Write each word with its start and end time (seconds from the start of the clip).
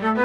Välkomna 0.00 0.16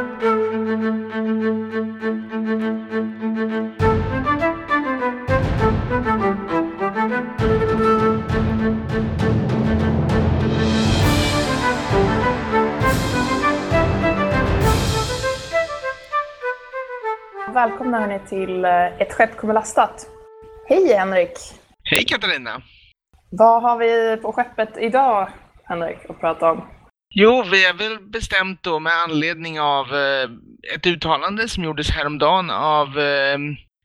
hörni 18.00 18.20
till 18.30 18.66
eh, 18.66 19.02
Ett 19.02 19.14
skepp 19.14 19.38
kommer 19.38 19.54
lastat. 19.54 20.08
Hej 20.70 20.94
Henrik! 20.94 21.32
Hej 21.84 22.06
Katarina! 22.06 22.62
Vad 23.32 23.62
har 23.62 23.78
vi 23.78 24.18
på 24.22 24.32
skeppet 24.32 24.78
idag, 24.78 25.30
Henrik, 25.64 26.10
att 26.10 26.20
prata 26.20 26.52
om? 26.52 26.62
Jo, 27.18 27.44
vi 27.52 27.66
har 27.66 27.74
väl 27.74 28.00
bestämt 28.00 28.64
då 28.64 28.80
med 28.80 28.94
anledning 28.94 29.60
av 29.60 29.96
eh, 29.96 30.30
ett 30.76 30.88
uttalande 30.88 31.50
som 31.50 31.64
gjordes 31.64 31.90
häromdagen 31.90 32.50
av 32.50 33.00
eh, 33.00 33.38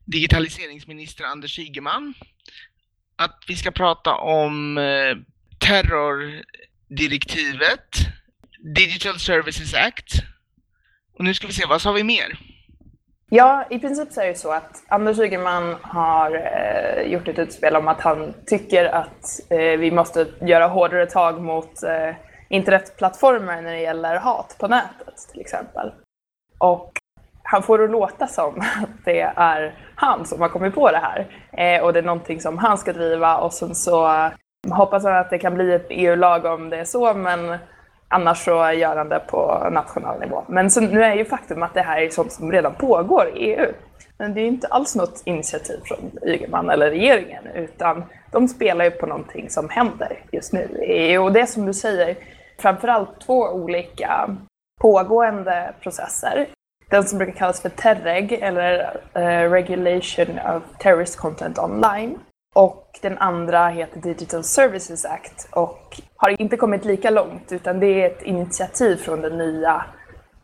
digitaliseringsminister 0.05 1.25
Anders 1.25 1.59
Ygeman 1.59 2.15
att 3.17 3.45
vi 3.49 3.57
ska 3.57 3.71
prata 3.71 4.15
om 4.15 4.79
eh, 4.79 5.17
terrordirektivet, 5.59 7.97
Digital 8.75 9.19
Services 9.19 9.75
Act 9.75 10.13
och 11.19 11.25
nu 11.25 11.35
ska 11.35 11.47
vi 11.47 11.53
se, 11.53 11.67
vad 11.69 11.83
sa 11.83 11.93
vi 11.93 12.05
mer? 12.05 12.39
Ja, 13.29 13.67
i 13.71 13.79
princip 13.79 14.13
så 14.13 14.21
är 14.21 14.27
det 14.27 14.39
så 14.39 14.53
att 14.53 14.83
Anders 14.89 15.19
Ygeman 15.19 15.77
har 15.83 16.35
eh, 16.35 17.03
gjort 17.13 17.29
ett 17.29 17.39
utspel 17.39 17.77
om 17.77 17.89
att 17.89 18.01
han 18.01 18.35
tycker 18.47 18.85
att 18.85 19.51
eh, 19.51 19.79
vi 19.79 19.91
måste 19.91 20.27
göra 20.41 20.67
hårdare 20.67 21.07
tag 21.07 21.43
mot 21.43 21.83
eh, 21.83 22.15
internetplattformar 22.51 23.63
när 23.63 23.73
det 23.73 23.81
gäller 23.81 24.17
hat 24.17 24.57
på 24.59 24.69
nätet 24.69 25.29
till 25.33 25.41
exempel. 25.41 25.93
Och 26.59 26.93
han 27.43 27.63
får 27.63 27.79
det 27.79 27.85
att 27.85 27.91
låta 27.91 28.27
som 28.27 28.61
att 28.83 29.05
det 29.05 29.21
är 29.37 29.75
han 29.95 30.27
som 30.27 30.41
har 30.41 30.49
kommit 30.49 30.75
på 30.75 30.91
det 30.91 30.99
här 31.03 31.27
eh, 31.53 31.85
och 31.85 31.93
det 31.93 31.99
är 31.99 32.03
någonting 32.03 32.41
som 32.41 32.59
han 32.59 32.79
ska 32.79 32.93
driva 32.93 33.39
och 33.39 33.53
sen 33.53 33.75
så 33.75 34.07
eh, 34.07 34.31
hoppas 34.71 35.05
han 35.05 35.17
att 35.17 35.31
det 35.31 35.39
kan 35.39 35.55
bli 35.55 35.75
ett 35.75 35.87
EU-lag 35.91 36.45
om 36.45 36.71
det 36.71 36.77
är 36.77 36.85
så 36.85 37.15
men 37.15 37.59
Annars 38.13 38.45
så 38.45 38.51
gör 38.51 38.97
han 38.97 39.09
det 39.09 39.19
på 39.19 39.69
nationell 39.73 40.21
nivå. 40.21 40.45
Men 40.49 40.71
så, 40.71 40.81
nu 40.81 41.05
är 41.05 41.15
ju 41.15 41.25
faktum 41.25 41.63
att 41.63 41.75
det 41.75 41.83
här 41.83 42.01
är 42.01 42.11
sånt 42.11 42.33
som 42.33 42.53
redan 42.53 42.75
pågår 42.75 43.33
i 43.37 43.41
EU. 43.41 43.73
Men 44.19 44.35
det 44.35 44.41
är 44.41 44.43
ju 44.43 44.49
inte 44.49 44.67
alls 44.67 44.97
något 44.97 45.23
initiativ 45.25 45.81
från 45.85 46.11
Ygeman 46.27 46.71
eller 46.71 46.91
regeringen 46.91 47.47
utan 47.55 48.05
de 48.31 48.49
spelar 48.49 48.85
ju 48.85 48.91
på 48.91 49.07
någonting 49.07 49.51
som 49.51 49.69
händer 49.69 50.25
just 50.33 50.53
nu 50.53 50.61
i 50.61 50.93
EU. 50.93 51.25
Och 51.25 51.33
det 51.33 51.41
är 51.41 51.47
som 51.47 51.67
du 51.67 51.75
säger, 51.75 52.17
framförallt 52.61 53.21
två 53.21 53.41
olika 53.41 54.37
pågående 54.81 55.75
processer. 55.81 56.49
Den 56.91 57.05
som 57.05 57.19
brukar 57.19 57.35
kallas 57.35 57.63
för 57.63 57.69
TERREG, 57.69 58.33
eller 58.33 59.01
uh, 59.17 59.51
Regulation 59.51 60.39
of 60.39 60.63
Terrorist 60.79 61.17
Content 61.17 61.59
Online, 61.59 62.19
och 62.55 62.99
den 63.03 63.19
andra 63.19 63.69
heter 63.69 64.01
Digital 64.01 64.45
Services 64.45 65.05
Act 65.05 65.49
och 65.53 66.01
har 66.17 66.41
inte 66.41 66.57
kommit 66.57 66.85
lika 66.85 67.11
långt 67.11 67.53
utan 67.53 67.81
det 67.81 67.87
är 67.87 68.07
ett 68.07 68.23
initiativ 68.23 68.97
från 68.97 69.21
den 69.21 69.39
nya 69.39 69.85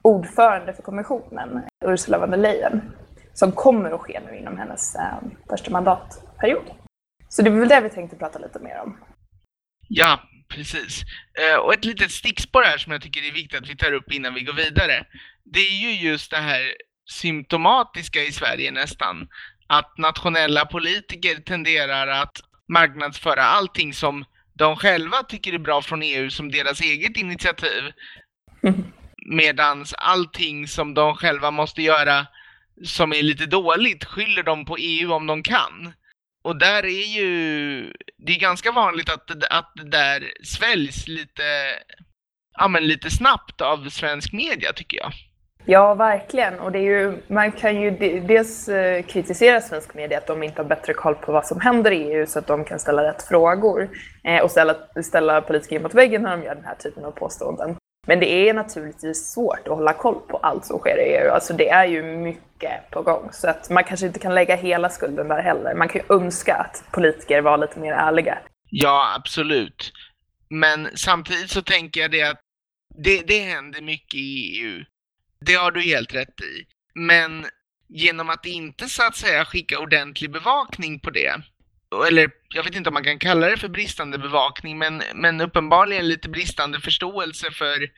ordförande 0.03 0.73
för 0.73 0.83
kommissionen, 0.83 1.63
Ursula 1.85 2.19
von 2.19 2.31
der 2.31 2.37
Leyen, 2.39 2.93
som 3.35 3.53
kommer 3.53 3.91
att 3.91 4.01
ske 4.01 4.21
nu 4.21 4.39
inom 4.39 4.59
hennes 4.59 4.95
eh, 4.95 5.03
första 5.49 5.71
mandatperiod. 5.71 6.71
Så 7.29 7.43
det 7.43 7.51
är 7.51 7.59
väl 7.59 7.69
det 7.69 7.81
vi 7.81 7.91
tänkte 7.91 8.17
prata 8.17 8.39
lite 8.39 8.59
mer 8.59 8.81
om. 8.81 8.97
Ja, 9.89 10.19
precis. 10.49 11.03
Eh, 11.39 11.57
och 11.57 11.75
ett 11.75 11.85
litet 11.85 12.11
stickspår 12.11 12.63
här 12.63 12.79
som 12.79 12.93
jag 12.93 13.03
tycker 13.03 13.29
är 13.29 13.33
viktigt 13.33 13.63
att 13.63 13.69
vi 13.69 13.77
tar 13.77 13.93
upp 13.93 14.13
innan 14.13 14.35
vi 14.35 14.41
går 14.41 14.53
vidare. 14.53 15.05
Det 15.45 15.61
är 15.61 15.77
ju 15.77 16.09
just 16.09 16.31
det 16.31 16.37
här 16.37 16.75
symptomatiska 17.11 18.23
i 18.23 18.33
Sverige 18.33 18.71
nästan, 18.71 19.29
att 19.67 19.99
nationella 19.99 20.67
politiker 20.67 21.35
tenderar 21.35 22.07
att 22.07 22.41
marknadsföra 22.69 23.43
allting 23.43 23.95
som 23.95 24.25
de 24.55 24.77
själva 24.77 25.23
tycker 25.23 25.53
är 25.53 25.59
bra 25.59 25.83
från 25.83 26.03
EU 26.03 26.31
som 26.31 26.51
deras 26.51 26.81
eget 26.81 27.17
initiativ. 27.17 27.93
Mm. 28.63 28.85
Medans 29.29 29.95
allting 29.99 30.69
som 30.69 30.95
de 30.95 31.15
själva 31.17 31.51
måste 31.51 31.83
göra 31.83 32.27
som 32.85 33.13
är 33.13 33.23
lite 33.23 33.47
dåligt 33.47 34.05
skyller 34.05 34.43
de 34.43 34.65
på 34.65 34.77
EU 34.77 35.13
om 35.13 35.27
de 35.27 35.43
kan. 35.43 35.93
Och 36.47 36.59
där 36.59 36.85
är 36.85 37.07
ju, 37.19 37.93
det 38.17 38.33
är 38.33 38.41
ganska 38.41 38.73
vanligt 38.73 39.11
att, 39.11 39.31
att 39.51 39.73
det 39.75 39.91
där 39.91 40.33
sväljs 40.45 41.09
lite, 41.09 41.43
ja 42.59 42.69
men 42.69 42.87
lite 42.87 43.11
snabbt 43.11 43.61
av 43.61 43.89
svensk 43.89 44.33
media 44.33 44.73
tycker 44.73 44.97
jag. 44.99 45.13
Ja, 45.65 45.95
verkligen. 45.95 46.61
Och 46.61 46.73
det 46.73 46.79
är 46.79 46.83
ju, 46.83 47.23
man 47.27 47.53
kan 47.53 47.81
ju 47.81 47.91
dels 48.21 48.69
eh, 48.69 49.03
kritisera 49.03 49.61
svensk 49.61 49.95
media 49.95 50.19
att 50.19 50.27
de 50.27 50.43
inte 50.43 50.63
har 50.63 50.69
bättre 50.69 50.95
koll 50.95 51.15
på 51.15 51.33
vad 51.33 51.47
som 51.47 51.61
händer 51.61 51.91
i 51.91 52.13
EU 52.13 52.27
så 52.27 52.39
att 52.39 52.47
de 52.47 52.65
kan 52.65 52.79
ställa 52.79 53.03
rätt 53.03 53.23
frågor 53.23 53.89
eh, 54.25 54.43
och 54.43 54.51
ställa, 54.51 54.77
ställa 55.05 55.41
politiker 55.41 55.81
mot 55.81 55.95
väggen 55.95 56.23
när 56.23 56.37
de 56.37 56.45
gör 56.45 56.55
den 56.55 56.65
här 56.65 56.75
typen 56.75 57.05
av 57.05 57.11
påståenden. 57.11 57.77
Men 58.07 58.21
det 58.21 58.49
är 58.49 58.55
naturligtvis 58.55 59.33
svårt 59.33 59.69
att 59.69 59.77
hålla 59.77 59.93
koll 59.93 60.21
på 60.29 60.37
allt 60.37 60.65
som 60.65 60.79
sker 60.79 60.99
i 60.99 61.17
EU. 61.17 61.31
Alltså 61.31 61.53
det 61.53 61.69
är 61.69 61.87
ju 61.87 62.03
mycket 62.03 62.91
på 62.91 63.03
gång. 63.03 63.29
Så 63.33 63.49
att 63.49 63.71
man 63.71 63.85
kanske 63.85 64.07
inte 64.07 64.19
kan 64.19 64.35
lägga 64.35 64.57
hela 64.57 64.89
skulden 64.89 65.29
där 65.29 65.43
heller. 65.43 65.75
Man 65.75 65.89
kan 65.89 66.01
ju 66.01 66.17
önska 66.17 66.55
att 66.55 66.85
politiker 66.93 67.41
var 67.41 67.59
lite 67.59 67.81
mer 67.81 67.93
ärliga. 67.93 68.39
Ja, 68.71 69.15
absolut. 69.17 69.93
Men 70.49 70.89
samtidigt 70.95 71.51
så 71.51 71.63
tänker 71.63 72.01
jag 72.01 72.11
det 72.11 72.23
att 72.23 72.41
det, 72.95 73.27
det 73.27 73.39
händer 73.39 73.83
mycket 73.83 74.15
i 74.15 74.61
EU 74.61 74.85
det 75.41 75.55
har 75.55 75.71
du 75.71 75.81
helt 75.81 76.15
rätt 76.15 76.41
i. 76.41 76.67
Men 76.95 77.47
genom 77.89 78.31
att 78.31 78.47
inte 78.47 78.89
så 78.89 79.07
att 79.07 79.17
säga 79.17 79.45
skicka 79.45 79.79
ordentlig 79.79 80.33
bevakning 80.33 81.01
på 81.01 81.11
det, 81.11 81.43
eller 82.09 82.31
jag 82.55 82.65
vet 82.65 82.75
inte 82.75 82.91
om 82.91 82.95
man 82.95 83.05
kan 83.05 83.19
kalla 83.19 83.47
det 83.47 83.57
för 83.57 83.69
bristande 83.69 84.19
bevakning, 84.19 84.79
men, 84.79 85.03
men 85.15 85.41
uppenbarligen 85.41 86.09
lite 86.09 86.29
bristande 86.29 86.81
förståelse 86.81 87.51
för 87.51 87.91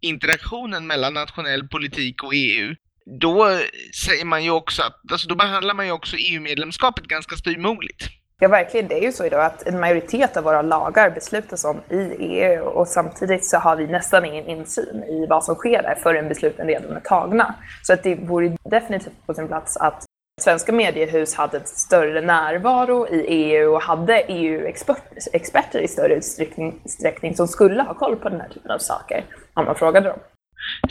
interaktionen 0.00 0.86
mellan 0.86 1.14
nationell 1.14 1.68
politik 1.68 2.22
och 2.22 2.32
EU, 2.34 2.74
då 3.20 3.58
säger 4.06 4.24
man 4.24 4.44
ju 4.44 4.50
också 4.50 4.82
att, 4.82 5.12
alltså 5.12 5.28
då 5.28 5.34
behandlar 5.34 5.74
man 5.74 5.86
ju 5.86 5.92
också 5.92 6.16
EU-medlemskapet 6.16 7.04
ganska 7.04 7.36
styvmoderligt. 7.36 8.08
Ja, 8.38 8.48
verkligen. 8.48 8.88
Det 8.88 8.94
är 8.94 9.02
ju 9.02 9.12
så 9.12 9.24
idag 9.24 9.44
att 9.44 9.66
en 9.66 9.80
majoritet 9.80 10.36
av 10.36 10.44
våra 10.44 10.62
lagar 10.62 11.10
beslutas 11.10 11.64
om 11.64 11.80
i 11.90 11.96
EU 11.96 12.64
och 12.64 12.88
samtidigt 12.88 13.44
så 13.44 13.58
har 13.58 13.76
vi 13.76 13.86
nästan 13.86 14.24
ingen 14.24 14.46
insyn 14.46 15.04
i 15.04 15.26
vad 15.28 15.44
som 15.44 15.54
sker 15.54 15.82
där 15.82 15.94
förrän 16.02 16.28
besluten 16.28 16.66
redan 16.66 16.96
är 16.96 17.00
tagna. 17.00 17.54
Så 17.82 17.92
att 17.92 18.02
det 18.02 18.14
vore 18.14 18.56
definitivt 18.70 19.26
på 19.26 19.34
sin 19.34 19.48
plats 19.48 19.76
att 19.76 20.04
svenska 20.40 20.72
mediehus 20.72 21.34
hade 21.34 21.56
ett 21.56 21.68
större 21.68 22.20
närvaro 22.20 23.08
i 23.08 23.26
EU 23.28 23.74
och 23.74 23.82
hade 23.82 24.20
EU-experter 24.20 25.80
i 25.80 25.88
större 25.88 26.14
utsträckning 26.14 27.36
som 27.36 27.48
skulle 27.48 27.82
ha 27.82 27.94
koll 27.94 28.16
på 28.16 28.28
den 28.28 28.40
här 28.40 28.48
typen 28.48 28.70
av 28.70 28.78
saker 28.78 29.24
om 29.54 29.64
man 29.64 29.74
frågade 29.74 30.08
dem. 30.08 30.18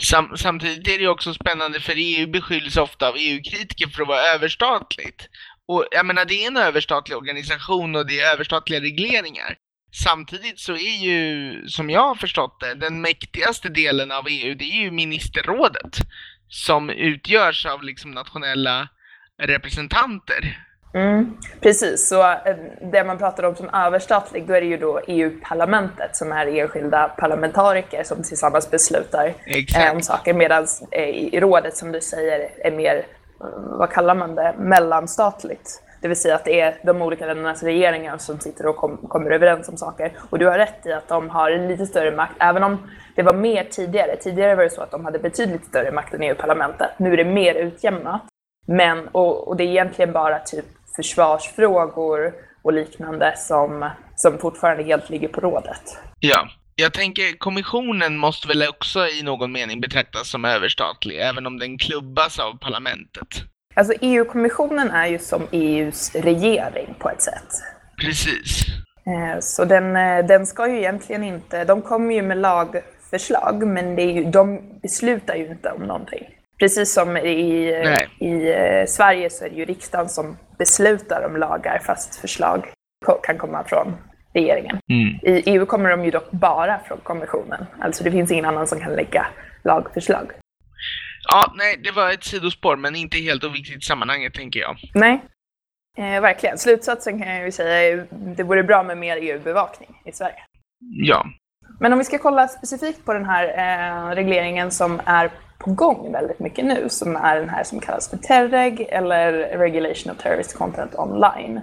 Sam, 0.00 0.36
samtidigt 0.36 0.88
är 0.88 0.98
det 0.98 1.08
också 1.08 1.34
spännande 1.34 1.80
för 1.80 1.94
EU 1.96 2.30
beskylls 2.30 2.76
ofta 2.76 3.08
av 3.08 3.14
EU-kritiker 3.18 3.88
för 3.88 4.02
att 4.02 4.08
vara 4.08 4.22
överstatligt. 4.34 5.28
Och 5.68 5.84
jag 5.90 6.06
menar, 6.06 6.24
det 6.24 6.44
är 6.44 6.46
en 6.46 6.56
överstatlig 6.56 7.16
organisation 7.16 7.96
och 7.96 8.06
det 8.06 8.20
är 8.20 8.32
överstatliga 8.32 8.80
regleringar. 8.80 9.56
Samtidigt 10.04 10.58
så 10.58 10.72
är 10.72 11.04
ju, 11.04 11.52
som 11.68 11.90
jag 11.90 12.00
har 12.08 12.14
förstått 12.14 12.60
det, 12.60 12.74
den 12.74 13.00
mäktigaste 13.00 13.68
delen 13.68 14.12
av 14.12 14.26
EU, 14.28 14.54
det 14.54 14.64
är 14.64 14.82
ju 14.82 14.90
ministerrådet. 14.90 15.98
Som 16.48 16.90
utgörs 16.90 17.66
av 17.66 17.82
liksom 17.82 18.10
nationella 18.10 18.88
representanter. 19.38 20.62
Mm, 20.94 21.36
precis, 21.60 22.08
så 22.08 22.22
eh, 22.22 22.56
det 22.92 23.04
man 23.04 23.18
pratar 23.18 23.42
om 23.42 23.54
som 23.54 23.68
överstatlig, 23.68 24.46
då 24.46 24.54
är 24.54 24.60
det 24.60 24.66
ju 24.66 24.76
då 24.76 25.00
EU-parlamentet 25.06 26.16
som 26.16 26.32
är 26.32 26.46
enskilda 26.46 27.08
parlamentariker 27.08 28.04
som 28.04 28.22
tillsammans 28.22 28.70
beslutar 28.70 29.34
Exakt. 29.46 29.94
om 29.94 30.02
saker, 30.02 30.34
medan 30.34 30.66
eh, 30.90 31.08
i 31.08 31.40
rådet 31.40 31.76
som 31.76 31.92
du 31.92 32.00
säger 32.00 32.48
är 32.64 32.70
mer 32.70 33.06
vad 33.78 33.90
kallar 33.90 34.14
man 34.14 34.34
det, 34.34 34.54
mellanstatligt. 34.58 35.82
Det 36.00 36.08
vill 36.08 36.16
säga 36.16 36.34
att 36.34 36.44
det 36.44 36.60
är 36.60 36.78
de 36.82 37.02
olika 37.02 37.26
ländernas 37.26 37.62
regeringar 37.62 38.18
som 38.18 38.40
sitter 38.40 38.66
och 38.66 38.76
kom, 38.76 38.96
kommer 38.96 39.30
överens 39.30 39.68
om 39.68 39.76
saker. 39.76 40.12
Och 40.30 40.38
du 40.38 40.46
har 40.46 40.58
rätt 40.58 40.86
i 40.86 40.92
att 40.92 41.08
de 41.08 41.30
har 41.30 41.50
en 41.50 41.68
lite 41.68 41.86
större 41.86 42.16
makt, 42.16 42.34
även 42.40 42.62
om 42.62 42.78
det 43.14 43.22
var 43.22 43.34
mer 43.34 43.64
tidigare. 43.64 44.16
Tidigare 44.16 44.54
var 44.54 44.62
det 44.64 44.70
så 44.70 44.80
att 44.82 44.90
de 44.90 45.04
hade 45.04 45.18
betydligt 45.18 45.64
större 45.64 45.92
makt 45.92 46.14
än 46.14 46.22
EU-parlamentet. 46.22 46.90
Nu 46.96 47.12
är 47.12 47.16
det 47.16 47.24
mer 47.24 47.54
utjämnat. 47.54 48.22
Men, 48.66 49.08
och, 49.08 49.48
och 49.48 49.56
det 49.56 49.64
är 49.64 49.68
egentligen 49.68 50.12
bara 50.12 50.38
typ 50.38 50.64
försvarsfrågor 50.96 52.32
och 52.62 52.72
liknande 52.72 53.34
som, 53.36 53.90
som 54.16 54.38
fortfarande 54.38 54.82
helt 54.82 55.10
ligger 55.10 55.28
på 55.28 55.40
rådet. 55.40 55.98
Ja, 56.20 56.48
jag 56.74 56.92
tänker 56.92 57.38
kommissionen 57.38 58.16
måste 58.16 58.48
väl 58.48 58.68
också 58.68 59.06
i 59.06 59.22
någon 59.22 59.52
mening 59.52 59.80
betraktas 59.80 60.30
som 60.30 60.44
överstatlig, 60.44 61.20
även 61.20 61.46
om 61.46 61.58
den 61.58 61.78
klubbas 61.78 62.38
av 62.38 62.58
parlamentet. 62.58 63.28
Alltså 63.74 63.94
EU-kommissionen 64.00 64.90
är 64.90 65.06
ju 65.06 65.18
som 65.18 65.42
EUs 65.52 66.14
regering 66.14 66.94
på 66.98 67.10
ett 67.10 67.22
sätt. 67.22 67.48
Precis. 68.00 68.66
Eh, 69.06 69.40
så 69.40 69.64
den, 69.64 69.96
eh, 69.96 70.26
den 70.26 70.46
ska 70.46 70.68
ju 70.68 70.76
egentligen 70.78 71.24
inte, 71.24 71.64
de 71.64 71.82
kommer 71.82 72.14
ju 72.14 72.22
med 72.22 72.38
lag 72.38 72.82
lagförslag, 73.10 73.66
men 73.66 73.98
ju, 73.98 74.24
de 74.24 74.60
beslutar 74.82 75.34
ju 75.34 75.46
inte 75.46 75.70
om 75.70 75.82
någonting. 75.82 76.24
Precis 76.58 76.94
som 76.94 77.16
i, 77.16 77.30
i 78.18 78.52
eh, 78.52 78.86
Sverige 78.86 79.30
så 79.30 79.44
är 79.44 79.50
det 79.50 79.56
ju 79.56 79.64
riksdagen 79.64 80.08
som 80.08 80.36
beslutar 80.58 81.26
om 81.26 81.36
lagar 81.36 81.78
fast 81.86 82.16
förslag 82.16 82.66
kan 83.22 83.38
komma 83.38 83.64
från 83.64 83.96
regeringen. 84.34 84.78
Mm. 84.90 85.08
I 85.22 85.42
EU 85.46 85.66
kommer 85.66 85.90
de 85.90 86.04
ju 86.04 86.10
dock 86.10 86.30
bara 86.30 86.78
från 86.78 86.98
kommissionen. 87.02 87.66
Alltså 87.80 88.04
det 88.04 88.10
finns 88.10 88.30
ingen 88.30 88.44
annan 88.44 88.66
som 88.66 88.80
kan 88.80 88.92
lägga 88.92 89.26
lagförslag. 89.64 90.30
Ja, 91.28 91.52
nej, 91.56 91.80
det 91.84 91.90
var 91.90 92.12
ett 92.12 92.24
sidospår, 92.24 92.76
men 92.76 92.96
inte 92.96 93.18
helt 93.18 93.44
oviktigt 93.44 93.78
i 93.78 93.80
sammanhanget, 93.80 94.34
tänker 94.34 94.60
jag. 94.60 94.76
Nej, 94.94 95.20
eh, 95.98 96.20
verkligen. 96.20 96.58
Slutsatsen 96.58 97.22
kan 97.22 97.36
jag 97.36 97.44
ju 97.44 97.52
säga 97.52 97.92
är 97.92 98.06
det 98.10 98.42
vore 98.42 98.62
bra 98.62 98.82
med 98.82 98.98
mer 98.98 99.16
EU-bevakning 99.16 100.02
i 100.04 100.12
Sverige. 100.12 100.42
Ja. 100.80 101.26
Men 101.80 101.92
om 101.92 101.98
vi 101.98 102.04
ska 102.04 102.18
kolla 102.18 102.48
specifikt 102.48 103.04
på 103.04 103.12
den 103.12 103.24
här 103.24 103.44
eh, 103.44 104.14
regleringen 104.14 104.70
som 104.70 105.00
är 105.04 105.30
på 105.58 105.70
gång 105.70 106.12
väldigt 106.12 106.38
mycket 106.38 106.64
nu, 106.64 106.88
som 106.88 107.16
är 107.16 107.40
den 107.40 107.48
här 107.48 107.64
som 107.64 107.80
kallas 107.80 108.10
för 108.10 108.16
TERREG, 108.16 108.80
eller 108.90 109.32
Regulation 109.32 110.12
of 110.12 110.18
Terrorist 110.18 110.56
Content 110.56 110.94
Online. 110.98 111.60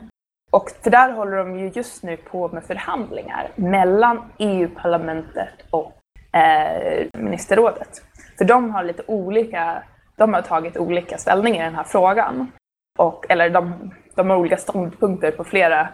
Och 0.51 0.72
för 0.84 0.92
där 0.92 1.12
håller 1.12 1.38
de 1.38 1.60
ju 1.60 1.68
just 1.68 2.04
nu 2.04 2.18
på 2.18 2.48
med 2.48 2.63
förhandlingar 2.63 3.51
mellan 3.56 4.31
EU-parlamentet 4.38 5.50
och 5.69 5.94
eh, 6.38 7.07
ministerrådet. 7.13 8.01
För 8.38 8.45
de 8.45 8.72
har 8.72 8.84
lite 8.84 9.04
olika, 9.07 9.84
de 10.16 10.34
har 10.34 10.42
tagit 10.42 10.78
olika 10.78 11.18
ställning 11.18 11.56
i 11.56 11.60
den 11.60 11.75
här 11.75 11.84
frågan. 11.84 12.51
Och, 13.00 13.25
eller 13.30 13.50
de, 13.50 13.92
de 14.16 14.30
har 14.30 14.38
olika 14.38 14.57
ståndpunkter 14.57 15.31
på 15.31 15.44
flera 15.44 15.90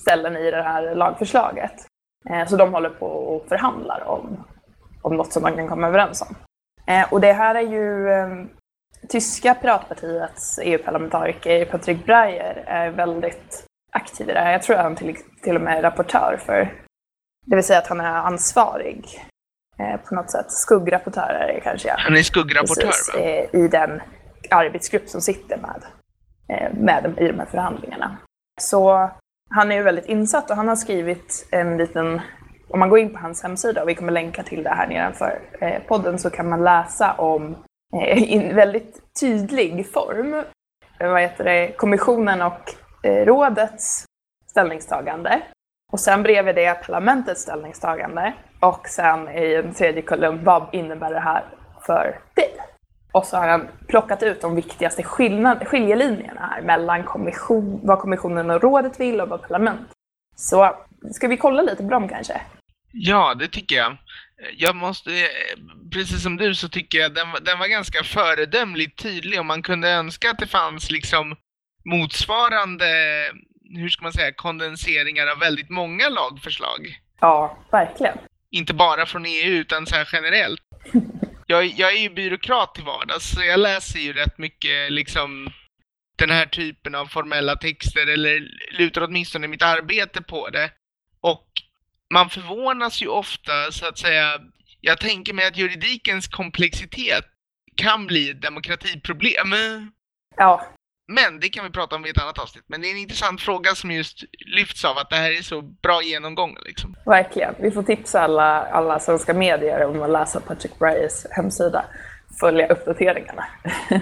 ställen 0.00 0.36
i 0.36 0.50
det 0.50 0.62
här 0.62 0.94
lagförslaget. 0.94 1.86
Eh, 2.30 2.46
så 2.46 2.56
de 2.56 2.72
håller 2.74 2.90
på 2.90 3.06
och 3.06 3.48
förhandlar 3.48 4.02
om, 4.06 4.44
om 5.02 5.16
något 5.16 5.32
som 5.32 5.42
man 5.42 5.56
kan 5.56 5.68
komma 5.68 5.86
överens 5.86 6.22
om. 6.22 6.36
Eh, 6.86 7.12
och 7.12 7.20
det 7.20 7.32
här 7.32 7.54
är 7.54 7.60
ju 7.60 8.10
eh, 8.10 8.28
tyska 9.08 9.54
piratpartiets 9.54 10.60
EU-parlamentariker 10.62 11.64
Patrick 11.64 12.06
Breyer 12.06 12.64
är 12.66 12.90
väldigt 12.90 13.64
aktiv 13.92 14.30
i 14.30 14.32
det 14.32 14.40
här. 14.40 14.52
Jag 14.52 14.62
tror 14.62 14.76
att 14.76 14.82
han 14.82 14.96
till, 14.96 15.16
till 15.42 15.56
och 15.56 15.62
med 15.62 15.78
är 15.78 15.82
rapportör 15.82 16.40
för, 16.46 16.72
det 17.46 17.56
vill 17.56 17.64
säga 17.64 17.78
att 17.78 17.86
han 17.86 18.00
är 18.00 18.14
ansvarig 18.14 19.22
eh, 19.78 20.00
på 20.00 20.14
något 20.14 20.30
sätt. 20.30 20.52
Skuggrapportör 20.52 21.38
är 21.40 21.54
det 21.54 21.60
kanske. 21.60 21.94
Han 21.98 22.16
är 22.16 22.22
skuggrapportör 22.22 22.86
Precis, 22.86 23.14
va? 23.14 23.20
Eh, 23.20 23.64
I 23.64 23.68
den 23.68 24.00
arbetsgrupp 24.50 25.08
som 25.08 25.20
sitter 25.20 25.56
med, 25.56 25.82
eh, 26.48 26.72
med 26.72 27.14
i 27.18 27.28
de 27.28 27.38
här 27.38 27.46
förhandlingarna. 27.46 28.16
Så 28.60 29.10
han 29.50 29.72
är 29.72 29.76
ju 29.76 29.82
väldigt 29.82 30.06
insatt 30.06 30.50
och 30.50 30.56
han 30.56 30.68
har 30.68 30.76
skrivit 30.76 31.48
en 31.50 31.76
liten, 31.76 32.20
om 32.68 32.78
man 32.78 32.88
går 32.88 32.98
in 32.98 33.12
på 33.12 33.18
hans 33.18 33.42
hemsida, 33.42 33.82
och 33.82 33.88
vi 33.88 33.94
kommer 33.94 34.12
länka 34.12 34.42
till 34.42 34.62
det 34.62 34.70
här 34.70 34.86
nedanför 34.86 35.40
eh, 35.60 35.82
podden, 35.88 36.18
så 36.18 36.30
kan 36.30 36.48
man 36.48 36.64
läsa 36.64 37.12
om 37.12 37.56
eh, 38.02 38.32
i 38.32 38.52
väldigt 38.52 39.00
tydlig 39.20 39.92
form 39.92 40.34
eh, 40.98 41.10
vad 41.10 41.20
heter 41.20 41.44
det, 41.44 41.72
kommissionen 41.76 42.42
och 42.42 42.74
Eh, 43.06 43.24
rådets 43.24 44.04
ställningstagande 44.50 45.42
och 45.92 46.00
sen 46.00 46.22
bredvid 46.22 46.54
det 46.54 46.74
parlamentets 46.86 47.42
ställningstagande 47.42 48.34
och 48.60 48.88
sen 48.88 49.28
i 49.28 49.54
en 49.54 49.74
tredje 49.74 50.02
kolumn, 50.02 50.44
vad 50.44 50.66
innebär 50.72 51.10
det 51.10 51.20
här 51.20 51.44
för 51.86 52.18
dig? 52.34 52.50
Och 53.12 53.24
så 53.24 53.36
har 53.36 53.48
han 53.48 53.68
plockat 53.88 54.22
ut 54.22 54.40
de 54.40 54.54
viktigaste 54.54 55.02
skillnad, 55.02 55.66
skiljelinjerna 55.66 56.40
här 56.40 56.62
mellan 56.62 57.04
kommission, 57.04 57.80
vad 57.82 57.98
kommissionen 57.98 58.50
och 58.50 58.62
rådet 58.62 59.00
vill 59.00 59.20
och 59.20 59.28
vad 59.28 59.42
parlamentet. 59.42 59.96
Så 60.36 60.74
ska 61.12 61.28
vi 61.28 61.36
kolla 61.36 61.62
lite 61.62 61.82
på 61.82 61.90
dem 61.90 62.08
kanske? 62.08 62.40
Ja, 62.92 63.34
det 63.34 63.48
tycker 63.48 63.76
jag. 63.76 63.96
Jag 64.56 64.76
måste, 64.76 65.10
precis 65.92 66.22
som 66.22 66.36
du 66.36 66.54
så 66.54 66.68
tycker 66.68 66.98
jag 66.98 67.14
den, 67.14 67.26
den 67.42 67.58
var 67.58 67.66
ganska 67.66 68.04
föredömligt 68.04 69.02
tydlig 69.02 69.38
och 69.38 69.46
man 69.46 69.62
kunde 69.62 69.90
önska 69.90 70.30
att 70.30 70.38
det 70.38 70.46
fanns 70.46 70.90
liksom 70.90 71.36
motsvarande, 71.84 72.86
hur 73.76 73.88
ska 73.88 74.02
man 74.02 74.12
säga, 74.12 74.32
kondenseringar 74.32 75.26
av 75.26 75.38
väldigt 75.38 75.70
många 75.70 76.08
lagförslag. 76.08 77.00
Ja, 77.20 77.58
verkligen. 77.70 78.18
Inte 78.50 78.74
bara 78.74 79.06
från 79.06 79.26
EU 79.26 79.52
utan 79.52 79.86
så 79.86 79.96
här 79.96 80.08
generellt. 80.12 80.60
Jag, 81.48 81.64
jag 81.64 81.92
är 81.96 82.00
ju 82.00 82.10
byråkrat 82.10 82.74
till 82.74 82.84
vardags 82.84 83.30
så 83.30 83.42
jag 83.44 83.60
läser 83.60 83.98
ju 83.98 84.12
rätt 84.12 84.38
mycket 84.38 84.92
liksom 84.92 85.50
den 86.18 86.30
här 86.30 86.46
typen 86.46 86.94
av 86.94 87.06
formella 87.06 87.56
texter 87.56 88.06
eller 88.06 88.48
lutar 88.78 89.02
åtminstone 89.02 89.48
mitt 89.48 89.62
arbete 89.62 90.22
på 90.22 90.50
det. 90.50 90.70
Och 91.32 91.46
man 92.14 92.30
förvånas 92.30 93.02
ju 93.02 93.08
ofta 93.08 93.52
så 93.70 93.86
att 93.86 93.98
säga. 93.98 94.40
Jag 94.80 95.00
tänker 95.00 95.32
mig 95.32 95.46
att 95.46 95.56
juridikens 95.56 96.28
komplexitet 96.28 97.24
kan 97.76 98.06
bli 98.06 98.30
ett 98.30 98.42
demokratiproblem. 98.42 99.54
Ja, 100.36 100.62
men 101.08 101.40
det 101.40 101.48
kan 101.48 101.64
vi 101.64 101.70
prata 101.70 101.96
om 101.96 102.06
i 102.06 102.10
ett 102.10 102.22
annat 102.22 102.38
avsnitt. 102.38 102.64
Men 102.66 102.80
det 102.80 102.88
är 102.88 102.90
en 102.90 102.96
intressant 102.96 103.40
fråga 103.40 103.74
som 103.74 103.90
just 103.90 104.24
lyfts 104.56 104.84
av 104.84 104.98
att 104.98 105.10
det 105.10 105.16
här 105.16 105.30
är 105.38 105.42
så 105.42 105.62
bra 105.62 106.02
genomgång. 106.02 106.56
Liksom. 106.64 106.96
Verkligen. 107.06 107.54
Vi 107.58 107.70
får 107.70 107.82
tipsa 107.82 108.20
alla, 108.20 108.62
alla 108.62 108.98
svenska 108.98 109.34
medier 109.34 109.84
om 109.84 110.02
att 110.02 110.10
läsa 110.10 110.40
Patrick 110.40 110.78
Bryers 110.78 111.26
hemsida. 111.30 111.84
Följa 112.40 112.66
uppdateringarna. 112.66 113.46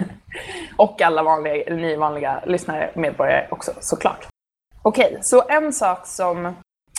och 0.77 1.01
alla 1.01 1.23
vanliga, 1.23 1.75
ni 1.75 1.95
vanliga 1.95 2.43
lyssnare, 2.45 2.91
medborgare 2.95 3.47
också 3.51 3.71
såklart. 3.81 4.27
Okej, 4.81 5.19
så 5.21 5.49
en 5.49 5.73
sak 5.73 6.07
som, 6.07 6.55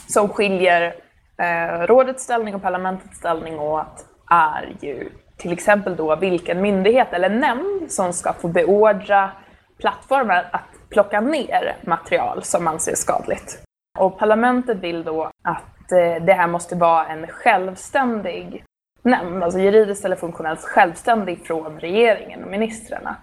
som 0.09 0.29
skiljer 0.29 0.95
eh, 1.39 1.87
rådets 1.87 2.25
ställning 2.25 2.55
och 2.55 2.63
parlamentets 2.63 3.19
ställning 3.19 3.59
åt 3.59 4.05
är 4.31 4.75
ju 4.81 5.11
till 5.37 5.53
exempel 5.53 5.97
då 5.97 6.17
vilken 6.17 6.61
myndighet 6.61 7.13
eller 7.13 7.29
nämnd 7.29 7.93
som 7.93 8.13
ska 8.13 8.33
få 8.33 8.49
beordra 8.49 9.31
plattformar 9.79 10.49
att 10.53 10.91
plocka 10.91 11.21
ner 11.21 11.77
material 11.87 12.43
som 12.43 12.67
anses 12.67 13.01
skadligt. 13.01 13.63
Och 13.99 14.19
parlamentet 14.19 14.79
vill 14.79 15.05
då 15.05 15.31
att 15.45 15.93
eh, 15.93 16.25
det 16.25 16.33
här 16.33 16.47
måste 16.47 16.75
vara 16.75 17.07
en 17.07 17.27
självständig 17.27 18.65
nämnd, 19.03 19.45
alltså 19.45 19.59
juridiskt 19.59 20.05
eller 20.05 20.17
funktionellt 20.17 20.61
självständig 20.61 21.47
från 21.47 21.81
regeringen 21.81 22.45
och 22.45 22.51
ministrarna. 22.51 23.17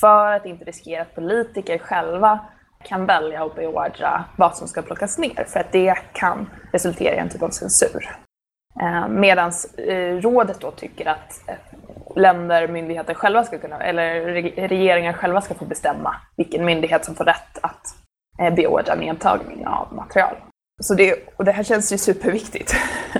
För 0.00 0.32
att 0.32 0.46
inte 0.46 0.64
riskera 0.64 1.02
att 1.02 1.14
politiker 1.14 1.78
själva 1.78 2.38
kan 2.84 3.06
välja 3.06 3.44
att 3.44 3.54
beordra 3.54 4.24
vad 4.36 4.56
som 4.56 4.68
ska 4.68 4.82
plockas 4.82 5.18
ner, 5.18 5.44
för 5.48 5.60
att 5.60 5.72
det 5.72 5.94
kan 6.12 6.50
resultera 6.72 7.14
i 7.14 7.18
en 7.18 7.28
typ 7.28 7.42
av 7.42 7.50
censur. 7.50 8.08
Eh, 8.80 9.08
Medan 9.08 9.52
eh, 9.78 10.16
rådet 10.16 10.60
då 10.60 10.70
tycker 10.70 11.06
att 11.08 11.48
eh, 11.48 11.54
länder, 12.16 12.68
myndigheter 12.68 13.14
själva 13.14 13.44
ska 13.44 13.58
kunna, 13.58 13.78
eller 13.78 14.20
regeringar 14.68 15.12
själva 15.12 15.40
ska 15.40 15.54
få 15.54 15.64
bestämma 15.64 16.16
vilken 16.36 16.64
myndighet 16.64 17.04
som 17.04 17.14
får 17.14 17.24
rätt 17.24 17.58
att 17.62 17.96
beordra 18.56 18.94
nedtagning 18.94 19.66
av 19.66 19.94
material. 19.94 20.36
Så 20.82 20.94
det, 20.94 21.14
och 21.36 21.44
det 21.44 21.52
här 21.52 21.64
känns 21.64 21.92
ju 21.92 21.98
superviktigt, 21.98 22.76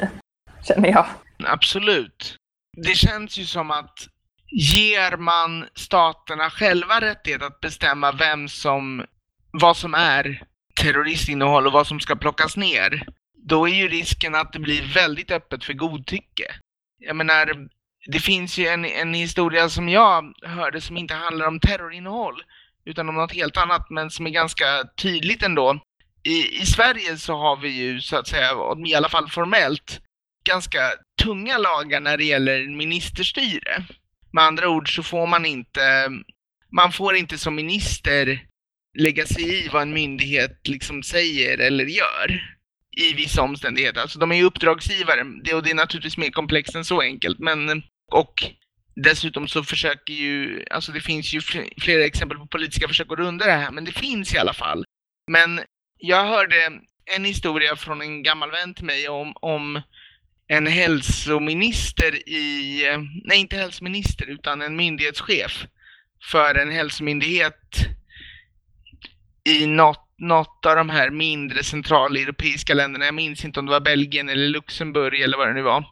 känner 0.62 0.88
jag. 0.88 1.06
Absolut. 1.46 2.37
Det 2.76 2.94
känns 2.94 3.38
ju 3.38 3.44
som 3.44 3.70
att 3.70 4.06
ger 4.52 5.16
man 5.16 5.64
staterna 5.75 6.50
själva 6.50 7.00
rättighet 7.00 7.42
att 7.42 7.61
bestämma 7.61 8.12
vem 8.12 8.49
som, 8.49 9.04
vad 9.52 9.76
som 9.76 9.95
är 9.95 10.42
terroristinnehåll 10.80 11.66
och 11.66 11.73
vad 11.73 11.87
som 11.87 12.00
ska 12.00 12.16
plockas 12.16 12.57
ner, 12.57 13.07
då 13.47 13.69
är 13.69 13.75
ju 13.75 13.88
risken 13.88 14.35
att 14.35 14.52
det 14.52 14.59
blir 14.59 14.95
väldigt 14.95 15.30
öppet 15.30 15.64
för 15.64 15.73
godtycke. 15.73 16.54
Jag 16.99 17.16
menar, 17.16 17.69
det 18.07 18.21
finns 18.21 18.59
ju 18.59 18.66
en, 18.66 18.85
en 18.85 19.14
historia 19.14 19.69
som 19.69 19.88
jag 19.88 20.33
hörde 20.42 20.80
som 20.80 20.97
inte 20.97 21.14
handlar 21.14 21.47
om 21.47 21.61
terrorinnehåll 21.61 22.42
utan 22.85 23.09
om 23.09 23.14
något 23.14 23.33
helt 23.33 23.57
annat 23.57 23.90
men 23.90 24.11
som 24.11 24.26
är 24.26 24.30
ganska 24.30 24.85
tydligt 24.97 25.42
ändå. 25.42 25.80
I, 26.23 26.61
I 26.62 26.66
Sverige 26.66 27.16
så 27.16 27.37
har 27.37 27.57
vi 27.57 27.69
ju 27.69 28.00
så 28.00 28.16
att 28.16 28.28
säga, 28.28 28.50
i 28.87 28.95
alla 28.95 29.09
fall 29.09 29.28
formellt, 29.28 30.00
ganska 30.45 30.80
tunga 31.23 31.59
lagar 31.59 32.00
när 32.00 32.16
det 32.16 32.25
gäller 32.25 32.76
ministerstyre. 32.76 33.85
Med 34.33 34.45
andra 34.45 34.69
ord 34.69 34.97
så 34.97 35.02
får 35.02 35.26
man 35.26 35.47
inte, 35.47 36.11
man 36.73 36.92
får 36.92 37.16
inte 37.16 37.38
som 37.38 37.54
minister 37.54 38.50
lägga 38.99 39.26
sig 39.26 39.64
i 39.64 39.68
vad 39.68 39.82
en 39.82 39.92
myndighet 39.92 40.68
liksom 40.68 41.02
säger 41.02 41.59
eller 41.59 41.85
gör 41.85 42.40
i 42.97 43.12
vissa 43.14 43.42
omständigheter. 43.42 44.00
Alltså 44.00 44.18
de 44.18 44.32
är 44.32 44.37
ju 44.37 44.44
uppdragsgivare 44.44 45.25
det, 45.44 45.54
och 45.54 45.62
det 45.62 45.70
är 45.70 45.75
naturligtvis 45.75 46.16
mer 46.16 46.30
komplext 46.30 46.75
än 46.75 46.85
så 46.85 47.00
enkelt. 47.00 47.38
Men, 47.38 47.82
och 48.12 48.35
dessutom 48.94 49.49
så 49.49 49.64
försöker 49.64 50.14
ju, 50.14 50.64
alltså 50.70 50.92
det 50.92 51.00
finns 51.00 51.35
ju 51.35 51.40
flera 51.80 52.04
exempel 52.04 52.38
på 52.38 52.47
politiska 52.47 52.88
försök 52.88 53.12
att 53.12 53.18
runda 53.18 53.47
det 53.47 53.52
här, 53.52 53.70
men 53.70 53.85
det 53.85 53.92
finns 53.92 54.35
i 54.35 54.38
alla 54.38 54.54
fall. 54.54 54.85
Men 55.30 55.61
jag 55.99 56.25
hörde 56.25 56.56
en 57.16 57.25
historia 57.25 57.76
från 57.76 58.00
en 58.00 58.23
gammal 58.23 58.50
vän 58.50 58.75
till 58.75 58.85
mig 58.85 59.09
om, 59.09 59.32
om 59.40 59.82
en 60.49 60.66
hälsominister 60.66 62.28
i, 62.28 62.82
nej 63.25 63.38
inte 63.38 63.56
hälsominister 63.56 64.30
utan 64.30 64.62
en 64.62 64.76
myndighetschef 64.76 65.66
för 66.30 66.54
en 66.54 66.70
hälsomyndighet 66.70 67.87
i 69.44 69.66
något 69.66 70.06
något 70.20 70.66
av 70.66 70.76
de 70.76 70.88
här 70.88 71.11
mindre 71.11 71.64
centraleuropeiska 71.64 72.75
länderna, 72.75 73.04
jag 73.04 73.14
minns 73.14 73.44
inte 73.44 73.61
om 73.61 73.66
det 73.66 73.73
var 73.73 73.80
Belgien 73.80 74.28
eller 74.28 74.49
Luxemburg 74.49 75.20
eller 75.20 75.38
vad 75.38 75.49
det 75.49 75.54
nu 75.54 75.62
var, 75.62 75.85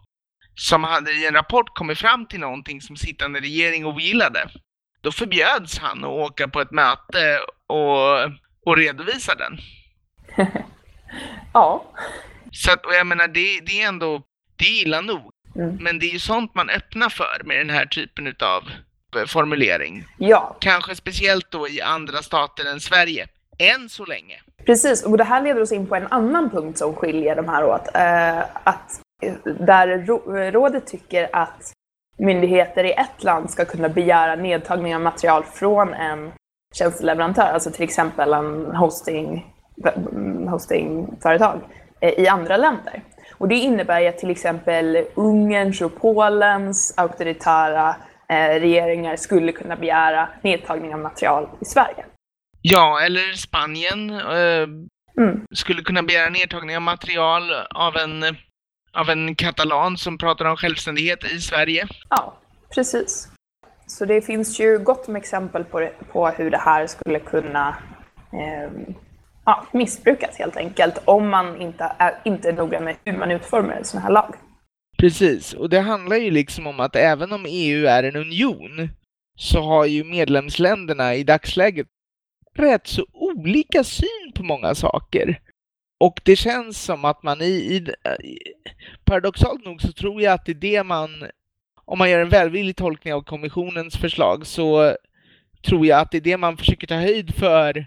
som 0.54 0.84
hade 0.84 1.12
i 1.12 1.26
en 1.26 1.34
rapport 1.34 1.74
kommit 1.74 1.98
fram 1.98 2.26
till 2.26 2.40
någonting 2.40 2.80
som 2.80 2.96
sittande 2.96 3.40
regering 3.40 3.86
ogillade, 3.86 4.50
då 5.00 5.12
förbjöds 5.12 5.78
han 5.78 6.04
att 6.04 6.10
åka 6.10 6.48
på 6.48 6.60
ett 6.60 6.70
möte 6.70 7.40
och, 7.66 8.24
och 8.66 8.76
redovisa 8.76 9.34
den. 9.34 9.58
ja. 11.52 11.92
Så 12.52 12.72
att, 12.72 12.86
och 12.86 12.94
jag 12.94 13.06
menar, 13.06 13.28
det, 13.28 13.60
det 13.60 13.82
är 13.82 13.88
ändå, 13.88 14.22
det 14.56 14.64
är 14.64 14.82
illa 14.82 15.00
nog. 15.00 15.32
Mm. 15.56 15.76
Men 15.80 15.98
det 15.98 16.06
är 16.06 16.12
ju 16.12 16.18
sånt 16.18 16.54
man 16.54 16.70
öppnar 16.70 17.08
för 17.08 17.42
med 17.44 17.58
den 17.58 17.70
här 17.70 17.86
typen 17.86 18.26
utav 18.26 18.70
eh, 19.16 19.26
formulering. 19.26 20.04
Ja, 20.18 20.56
Kanske 20.60 20.94
speciellt 20.94 21.50
då 21.50 21.68
i 21.68 21.80
andra 21.80 22.22
stater 22.22 22.64
än 22.64 22.80
Sverige. 22.80 23.28
Än 23.58 23.88
så 23.88 24.04
länge. 24.04 24.34
precis. 24.66 25.04
Och 25.04 25.18
det 25.18 25.24
här 25.24 25.42
leder 25.42 25.60
oss 25.60 25.72
in 25.72 25.86
på 25.86 25.94
en 25.94 26.06
annan 26.06 26.50
punkt 26.50 26.78
som 26.78 26.94
skiljer 26.94 27.36
de 27.36 27.48
här 27.48 27.64
åt. 27.64 27.88
Eh, 27.94 28.38
att 28.64 29.00
eh, 29.22 29.34
där 29.44 30.06
rådet 30.50 30.86
tycker 30.86 31.28
att 31.32 31.72
myndigheter 32.18 32.84
i 32.84 32.92
ett 32.92 33.24
land 33.24 33.50
ska 33.50 33.64
kunna 33.64 33.88
begära 33.88 34.36
nedtagning 34.36 34.94
av 34.94 35.00
material 35.00 35.44
från 35.44 35.94
en 35.94 36.32
tjänsteleverantör, 36.74 37.42
alltså 37.42 37.70
till 37.70 37.84
exempel 37.84 38.32
en 38.32 38.76
hosting, 38.76 39.54
mm, 40.12 40.48
hostingföretag 40.48 41.60
eh, 42.00 42.12
i 42.12 42.28
andra 42.28 42.56
länder. 42.56 43.02
Och 43.32 43.48
det 43.48 43.54
innebär 43.54 44.00
ju 44.00 44.08
att 44.08 44.18
till 44.18 44.30
exempel 44.30 45.06
Ungerns 45.14 45.80
och 45.80 46.00
Polens 46.00 46.94
auktoritära 46.96 47.96
eh, 48.28 48.60
regeringar 48.60 49.16
skulle 49.16 49.52
kunna 49.52 49.76
begära 49.76 50.28
nedtagning 50.42 50.94
av 50.94 51.00
material 51.00 51.48
i 51.60 51.64
Sverige. 51.64 52.04
Ja, 52.62 53.00
eller 53.00 53.32
Spanien 53.32 54.10
eh, 54.10 54.66
Mm. 55.18 55.46
skulle 55.50 55.82
kunna 55.82 56.02
begära 56.02 56.30
nedtagning 56.30 56.76
av 56.76 56.82
material 56.82 57.50
av 57.70 57.96
en, 57.96 58.24
av 58.92 59.10
en 59.10 59.34
katalan 59.34 59.98
som 59.98 60.18
pratar 60.18 60.44
om 60.44 60.56
självständighet 60.56 61.24
i 61.32 61.40
Sverige. 61.40 61.88
Ja, 62.10 62.38
precis. 62.74 63.28
Så 63.86 64.04
det 64.04 64.22
finns 64.22 64.60
ju 64.60 64.78
gott 64.78 65.08
om 65.08 65.16
exempel 65.16 65.64
på, 65.64 65.80
det, 65.80 65.92
på 66.12 66.28
hur 66.28 66.50
det 66.50 66.58
här 66.58 66.86
skulle 66.86 67.18
kunna 67.20 67.76
eh, 68.32 68.70
ja, 69.44 69.66
missbrukas 69.72 70.38
helt 70.38 70.56
enkelt 70.56 70.98
om 71.04 71.28
man 71.28 71.60
inte 71.60 71.92
är, 71.98 72.14
inte 72.24 72.48
är 72.48 72.52
noga 72.52 72.80
med 72.80 72.96
hur 73.04 73.18
man 73.18 73.30
utformar 73.30 73.72
en 73.72 73.84
sån 73.84 74.00
här 74.00 74.10
lag. 74.10 74.34
Precis, 74.98 75.54
och 75.54 75.68
det 75.70 75.80
handlar 75.80 76.16
ju 76.16 76.30
liksom 76.30 76.66
om 76.66 76.80
att 76.80 76.96
även 76.96 77.32
om 77.32 77.46
EU 77.48 77.86
är 77.86 78.02
en 78.02 78.16
union 78.16 78.88
så 79.38 79.62
har 79.62 79.84
ju 79.84 80.04
medlemsländerna 80.04 81.14
i 81.14 81.24
dagsläget 81.24 81.86
rätt 82.58 82.86
så 82.86 83.06
olika 83.12 83.84
syn 83.84 84.32
på 84.34 84.42
många 84.42 84.74
saker. 84.74 85.40
Och 86.00 86.20
det 86.24 86.36
känns 86.36 86.82
som 86.82 87.04
att 87.04 87.22
man 87.22 87.42
i, 87.42 87.44
i, 87.44 87.76
i 88.26 88.38
paradoxalt 89.04 89.64
nog 89.64 89.82
så 89.82 89.92
tror 89.92 90.22
jag 90.22 90.32
att 90.32 90.46
det 90.46 90.52
är 90.52 90.54
det 90.54 90.82
man, 90.82 91.10
om 91.84 91.98
man 91.98 92.10
gör 92.10 92.20
en 92.20 92.28
välvillig 92.28 92.76
tolkning 92.76 93.14
av 93.14 93.22
kommissionens 93.22 93.96
förslag 93.96 94.46
så 94.46 94.96
tror 95.66 95.86
jag 95.86 96.00
att 96.00 96.10
det 96.10 96.18
är 96.18 96.22
det 96.22 96.36
man 96.36 96.56
försöker 96.56 96.86
ta 96.86 96.94
höjd 96.94 97.34
för 97.34 97.86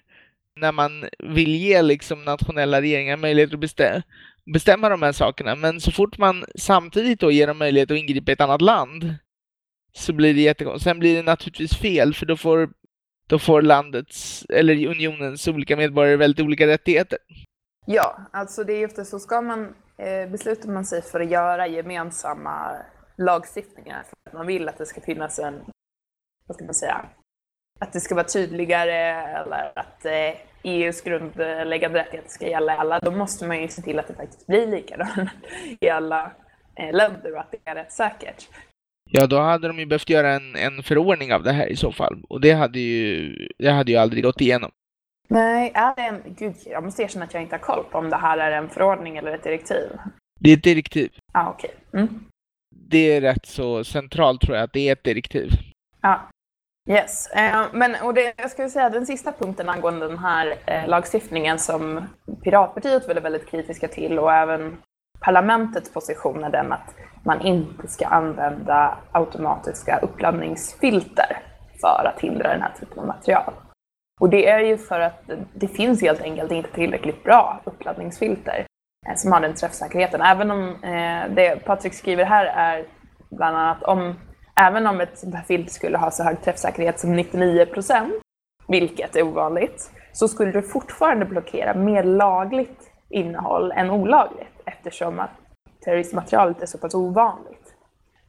när 0.56 0.72
man 0.72 1.06
vill 1.20 1.56
ge 1.56 1.82
liksom 1.82 2.24
nationella 2.24 2.82
regeringar 2.82 3.18
möjlighet 3.18 3.54
att 3.54 3.60
bestämma 3.60 4.02
bestämma 4.46 4.90
de 4.90 5.02
här 5.02 5.12
sakerna. 5.12 5.56
Men 5.56 5.82
så 5.82 5.92
fort 5.92 6.18
man 6.18 6.46
samtidigt 6.56 7.20
då 7.20 7.32
ger 7.32 7.48
dem 7.48 7.58
möjlighet 7.58 7.92
att 7.92 7.98
ingripa 7.98 8.32
i 8.32 8.34
ett 8.34 8.42
annat 8.42 8.62
land 8.62 9.16
så 9.94 10.14
blir 10.14 10.34
det 10.34 10.42
jättekonstigt. 10.42 10.84
Sen 10.84 11.00
blir 11.00 11.16
det 11.16 11.24
naturligtvis 11.24 11.76
fel 11.76 12.14
för 12.14 12.26
då 12.26 12.38
får, 12.38 12.70
då 13.32 13.40
får 13.40 13.62
landets 13.62 14.46
eller 14.50 14.88
unionens 14.88 15.48
olika 15.48 15.78
medborgare 15.78 16.16
väldigt 16.16 16.46
olika 16.46 16.68
rättigheter. 16.68 17.20
Ja, 17.86 18.22
alltså 18.32 18.64
det 18.64 18.74
är 18.74 18.80
ju 18.80 18.88
det, 18.88 19.06
så 19.06 19.20
ska 19.20 19.42
man, 19.42 19.76
eh, 19.98 20.30
beslutar 20.30 20.70
man 20.70 20.86
sig 20.86 21.02
för 21.02 21.20
att 21.20 21.32
göra 21.32 21.68
gemensamma 21.68 22.76
lagstiftningar 23.18 24.04
för 24.04 24.30
att 24.30 24.34
man 24.34 24.48
vill 24.48 24.70
att 24.70 24.78
det 24.78 24.86
ska 24.86 25.02
finnas 25.02 25.40
en, 25.40 25.62
vad 26.48 26.56
ska 26.56 26.66
man 26.66 26.74
säga, 26.74 27.06
att 27.80 27.94
det 27.94 28.00
ska 28.00 28.16
vara 28.16 28.28
tydligare 28.28 28.98
eller 29.42 29.72
att 29.76 30.06
eh, 30.06 30.36
EUs 30.64 31.02
grundläggande 31.02 32.00
rättigheter 32.00 32.30
ska 32.30 32.48
gälla 32.48 32.76
i 32.76 32.78
alla, 32.78 33.00
då 33.00 33.12
måste 33.12 33.48
man 33.48 33.62
ju 33.62 33.68
se 33.68 33.82
till 33.82 34.00
att 34.00 34.08
det 34.08 34.14
faktiskt 34.14 34.48
blir 34.48 34.68
likadant 34.68 35.30
i 35.80 35.90
alla 35.90 36.32
eh, 36.76 36.94
länder 36.94 37.34
och 37.34 37.40
att 37.40 37.52
det 37.52 37.58
är 37.66 37.76
rättssäkert. 37.76 38.48
Ja, 39.14 39.28
då 39.28 39.40
hade 39.40 39.68
de 39.68 39.80
ju 39.80 39.86
behövt 39.86 40.10
göra 40.10 40.34
en, 40.34 40.56
en 40.56 40.84
förordning 40.84 41.34
av 41.34 41.44
det 41.44 41.52
här 41.52 41.68
i 41.68 41.76
så 41.76 41.92
fall. 41.92 42.24
Och 42.30 42.42
det 42.42 42.52
hade 42.52 42.80
ju, 42.80 43.36
det 43.60 43.72
hade 43.72 43.92
ju 43.92 43.98
aldrig 43.98 44.24
gått 44.24 44.42
igenom. 44.42 44.72
Nej, 45.28 45.72
är 45.76 45.96
det 45.96 46.02
en, 46.02 46.36
gud, 46.38 46.56
jag 46.66 46.84
måste 46.84 47.04
erkänna 47.04 47.26
att 47.26 47.34
jag 47.34 47.44
inte 47.44 47.56
har 47.56 47.62
koll 47.62 47.84
på 47.92 47.98
om 47.98 48.10
det 48.10 48.18
här 48.18 48.38
är 48.38 48.52
en 48.52 48.70
förordning 48.70 49.18
eller 49.18 49.32
ett 49.32 49.44
direktiv. 49.44 49.90
Det 50.40 50.50
är 50.50 50.58
ett 50.58 50.64
direktiv. 50.64 51.12
Ja, 51.34 51.40
ah, 51.40 51.50
okej. 51.50 51.72
Mm. 51.94 52.26
Det 52.76 52.98
är 52.98 53.22
rätt 53.22 53.46
så 53.46 53.84
centralt 53.84 54.42
tror 54.42 54.56
jag 54.56 54.64
att 54.64 54.74
det 54.74 54.90
är 54.90 54.94
ett 54.94 55.04
direktiv. 55.04 55.50
Ja. 56.02 56.30
Yes, 56.90 57.28
eh, 57.28 57.66
men 57.74 57.96
och 58.04 58.14
det, 58.14 58.34
jag 58.38 58.52
skulle 58.52 58.70
säga 58.70 58.90
den 58.90 59.06
sista 59.06 59.32
punkten 59.32 59.70
angående 59.70 60.08
den 60.08 60.18
här 60.18 60.56
eh, 60.66 60.88
lagstiftningen 60.88 61.60
som 61.60 62.02
Piratpartiet 62.44 63.08
var 63.08 63.16
väldigt 63.16 63.52
kritiska 63.52 63.88
till 63.88 64.20
och 64.20 64.34
även 64.34 64.78
parlamentets 65.20 65.94
position 65.94 66.44
är 66.44 66.50
den 66.50 66.72
att 66.72 66.96
man 67.24 67.42
inte 67.42 67.88
ska 67.88 68.06
använda 68.06 68.98
automatiska 69.12 70.00
uppladdningsfilter 70.02 71.38
för 71.82 72.12
att 72.16 72.22
hindra 72.22 72.52
den 72.52 72.62
här 72.62 72.74
typen 72.80 73.00
av 73.00 73.08
material. 73.08 73.54
Och 74.20 74.30
det 74.30 74.50
är 74.50 74.60
ju 74.60 74.78
för 74.78 75.00
att 75.00 75.30
det 75.54 75.68
finns 75.68 76.02
helt 76.02 76.22
enkelt 76.22 76.52
inte 76.52 76.72
tillräckligt 76.72 77.24
bra 77.24 77.62
uppladdningsfilter 77.64 78.66
eh, 79.08 79.16
som 79.16 79.32
har 79.32 79.42
den 79.42 79.56
träffsäkerheten. 79.56 80.22
Även 80.22 80.52
om 80.52 80.70
eh, 80.70 81.36
det 81.36 81.66
Patrik 81.66 81.94
skriver 81.94 82.26
här 82.26 82.46
är 82.46 82.86
bland 83.30 83.58
annat 83.58 83.84
om 83.84 84.16
Även 84.56 84.88
om 84.88 85.02
ett 85.02 85.18
sånt 85.18 85.36
här 85.36 85.44
filter 85.44 85.72
skulle 85.72 85.98
ha 85.98 86.12
så 86.12 86.24
hög 86.24 86.42
träffsäkerhet 86.42 87.00
som 87.00 87.16
99 87.16 87.66
procent, 87.66 88.14
vilket 88.68 89.16
är 89.16 89.24
ovanligt, 89.24 89.92
så 90.12 90.28
skulle 90.28 90.52
det 90.52 90.62
fortfarande 90.62 91.26
blockera 91.26 91.74
mer 91.74 92.04
lagligt 92.04 92.92
innehåll 93.10 93.72
än 93.72 93.90
olagligt 93.90 94.62
eftersom 94.66 95.20
att 95.20 95.30
terroristmaterialet 95.86 96.62
är 96.62 96.66
så 96.66 96.78
pass 96.78 96.94
ovanligt. 96.94 97.74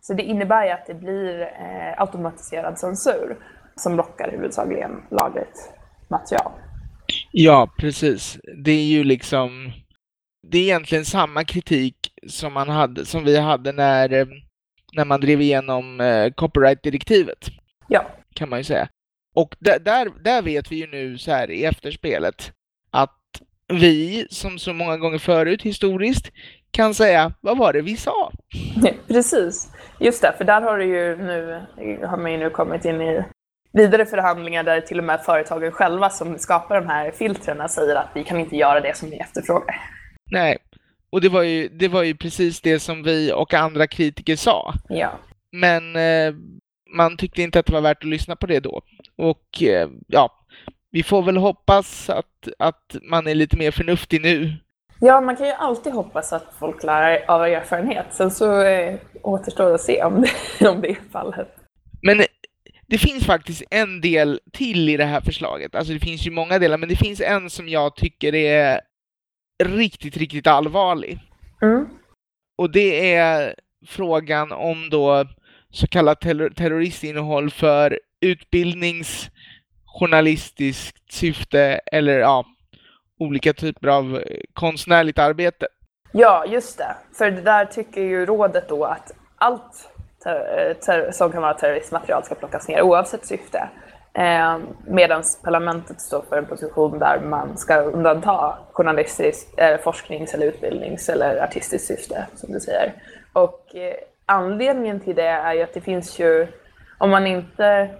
Så 0.00 0.14
det 0.14 0.22
innebär 0.22 0.64
ju 0.64 0.70
att 0.70 0.86
det 0.86 0.94
blir 0.94 1.40
eh, 1.40 2.00
automatiserad 2.02 2.78
censur 2.78 3.38
som 3.76 3.94
blockar 3.94 4.30
huvudsakligen 4.30 5.02
lagligt 5.10 5.72
material. 6.08 6.52
Ja, 7.32 7.70
precis. 7.78 8.38
Det 8.64 8.70
är 8.70 8.84
ju 8.84 9.04
liksom, 9.04 9.72
det 10.42 10.58
är 10.58 10.62
egentligen 10.62 11.04
samma 11.04 11.44
kritik 11.44 11.96
som 12.28 12.52
man 12.52 12.68
hade, 12.68 13.06
som 13.06 13.24
vi 13.24 13.38
hade 13.38 13.72
när 13.72 14.12
eh, 14.12 14.26
när 14.92 15.04
man 15.04 15.20
drev 15.20 15.40
igenom 15.40 16.00
eh, 16.00 16.30
copyright-direktivet. 16.30 17.48
Ja. 17.88 18.06
Kan 18.34 18.48
man 18.48 18.58
ju 18.58 18.64
säga. 18.64 18.88
Och 19.34 19.56
där, 19.58 19.78
där, 19.78 20.12
där 20.24 20.42
vet 20.42 20.72
vi 20.72 20.76
ju 20.76 20.86
nu 20.86 21.18
så 21.18 21.30
här 21.30 21.50
i 21.50 21.64
efterspelet 21.64 22.52
att 22.90 23.18
vi, 23.68 24.26
som 24.30 24.58
så 24.58 24.72
många 24.72 24.96
gånger 24.96 25.18
förut 25.18 25.62
historiskt, 25.62 26.32
kan 26.72 26.94
säga 26.94 27.32
vad 27.40 27.58
var 27.58 27.72
det 27.72 27.82
vi 27.82 27.96
sa? 27.96 28.32
Precis, 29.08 29.72
just 29.98 30.22
det, 30.22 30.34
för 30.38 30.44
där 30.44 30.62
har, 30.62 30.78
det 30.78 30.84
ju 30.84 31.16
nu, 31.16 31.60
har 32.06 32.16
man 32.16 32.32
ju 32.32 32.38
nu 32.38 32.50
kommit 32.50 32.84
in 32.84 33.00
i 33.00 33.24
vidare 33.72 34.06
förhandlingar 34.06 34.62
där 34.62 34.80
till 34.80 34.98
och 34.98 35.04
med 35.04 35.20
företagen 35.20 35.72
själva 35.72 36.10
som 36.10 36.38
skapar 36.38 36.80
de 36.80 36.88
här 36.88 37.10
filtrerna 37.10 37.68
säger 37.68 37.96
att 37.96 38.10
vi 38.14 38.24
kan 38.24 38.40
inte 38.40 38.56
göra 38.56 38.80
det 38.80 38.96
som 38.96 39.08
ni 39.08 39.16
efterfrågar. 39.16 39.76
Nej, 40.30 40.58
och 41.10 41.20
det 41.20 41.28
var, 41.28 41.42
ju, 41.42 41.68
det 41.68 41.88
var 41.88 42.02
ju 42.02 42.16
precis 42.16 42.60
det 42.60 42.80
som 42.80 43.02
vi 43.02 43.32
och 43.32 43.54
andra 43.54 43.86
kritiker 43.86 44.36
sa. 44.36 44.74
Ja. 44.88 45.12
Men 45.52 45.96
eh, 45.96 46.34
man 46.96 47.16
tyckte 47.16 47.42
inte 47.42 47.58
att 47.58 47.66
det 47.66 47.72
var 47.72 47.80
värt 47.80 48.02
att 48.02 48.08
lyssna 48.08 48.36
på 48.36 48.46
det 48.46 48.60
då. 48.60 48.82
Och 49.16 49.62
eh, 49.62 49.88
ja, 50.06 50.44
vi 50.90 51.02
får 51.02 51.22
väl 51.22 51.36
hoppas 51.36 52.10
att, 52.10 52.48
att 52.58 52.96
man 53.02 53.26
är 53.26 53.34
lite 53.34 53.56
mer 53.56 53.70
förnuftig 53.70 54.22
nu. 54.22 54.52
Ja, 55.04 55.20
man 55.20 55.36
kan 55.36 55.46
ju 55.46 55.52
alltid 55.52 55.92
hoppas 55.92 56.32
att 56.32 56.54
folk 56.58 56.82
lär 56.82 57.30
av 57.30 57.42
erfarenhet. 57.42 58.06
Sen 58.10 58.30
så 58.30 58.62
eh, 58.62 58.98
återstår 59.22 59.74
att 59.74 59.80
se 59.80 60.02
om 60.02 60.22
det, 60.22 60.30
om 60.68 60.80
det 60.80 60.90
är 60.90 60.96
fallet. 61.12 61.48
Men 62.02 62.22
det 62.86 62.98
finns 62.98 63.26
faktiskt 63.26 63.62
en 63.70 64.00
del 64.00 64.40
till 64.52 64.88
i 64.88 64.96
det 64.96 65.04
här 65.04 65.20
förslaget. 65.20 65.74
Alltså 65.74 65.92
det 65.92 66.00
finns 66.00 66.26
ju 66.26 66.30
många 66.30 66.58
delar, 66.58 66.78
men 66.78 66.88
det 66.88 66.96
finns 66.96 67.20
en 67.20 67.50
som 67.50 67.68
jag 67.68 67.96
tycker 67.96 68.34
är 68.34 68.80
riktigt, 69.64 70.16
riktigt 70.16 70.46
allvarlig. 70.46 71.18
Mm. 71.62 71.88
Och 72.58 72.70
det 72.70 73.14
är 73.14 73.54
frågan 73.86 74.52
om 74.52 74.90
då 74.90 75.24
så 75.70 75.86
kallat 75.86 76.20
terror 76.20 76.50
terroristinnehåll 76.50 77.50
för 77.50 78.00
utbildningsjournalistiskt 78.20 81.12
syfte 81.12 81.80
eller 81.92 82.18
ja, 82.18 82.44
olika 83.22 83.52
typer 83.52 83.88
av 83.88 84.16
eh, 84.16 84.40
konstnärligt 84.52 85.18
arbete. 85.18 85.66
Ja, 86.12 86.44
just 86.46 86.78
det. 86.78 86.96
För 87.18 87.30
det 87.30 87.40
där 87.40 87.64
tycker 87.64 88.00
ju 88.00 88.26
rådet 88.26 88.68
då 88.68 88.84
att 88.84 89.12
allt 89.36 89.88
eh, 90.26 91.10
som 91.12 91.32
kan 91.32 91.42
vara 91.42 91.54
terroristmaterial 91.54 92.24
ska 92.24 92.34
plockas 92.34 92.68
ner 92.68 92.82
oavsett 92.82 93.26
syfte. 93.26 93.68
Eh, 94.14 94.58
Medan 94.86 95.22
parlamentet 95.44 96.00
står 96.00 96.22
för 96.28 96.38
en 96.38 96.46
position 96.46 96.98
där 96.98 97.20
man 97.20 97.58
ska 97.58 97.80
undanta 97.80 98.58
journalistiskt, 98.72 99.58
eh, 99.58 99.76
forsknings 99.78 100.34
eller 100.34 100.46
utbildnings 100.46 101.08
eller 101.08 101.42
artistiskt 101.42 101.86
syfte, 101.86 102.26
som 102.34 102.52
du 102.52 102.60
säger. 102.60 102.92
Och 103.32 103.76
eh, 103.76 103.94
anledningen 104.26 105.00
till 105.00 105.14
det 105.16 105.26
är 105.26 105.54
ju 105.54 105.62
att 105.62 105.74
det 105.74 105.80
finns 105.80 106.18
ju, 106.18 106.46
om 106.98 107.10
man 107.10 107.26
inte 107.26 107.90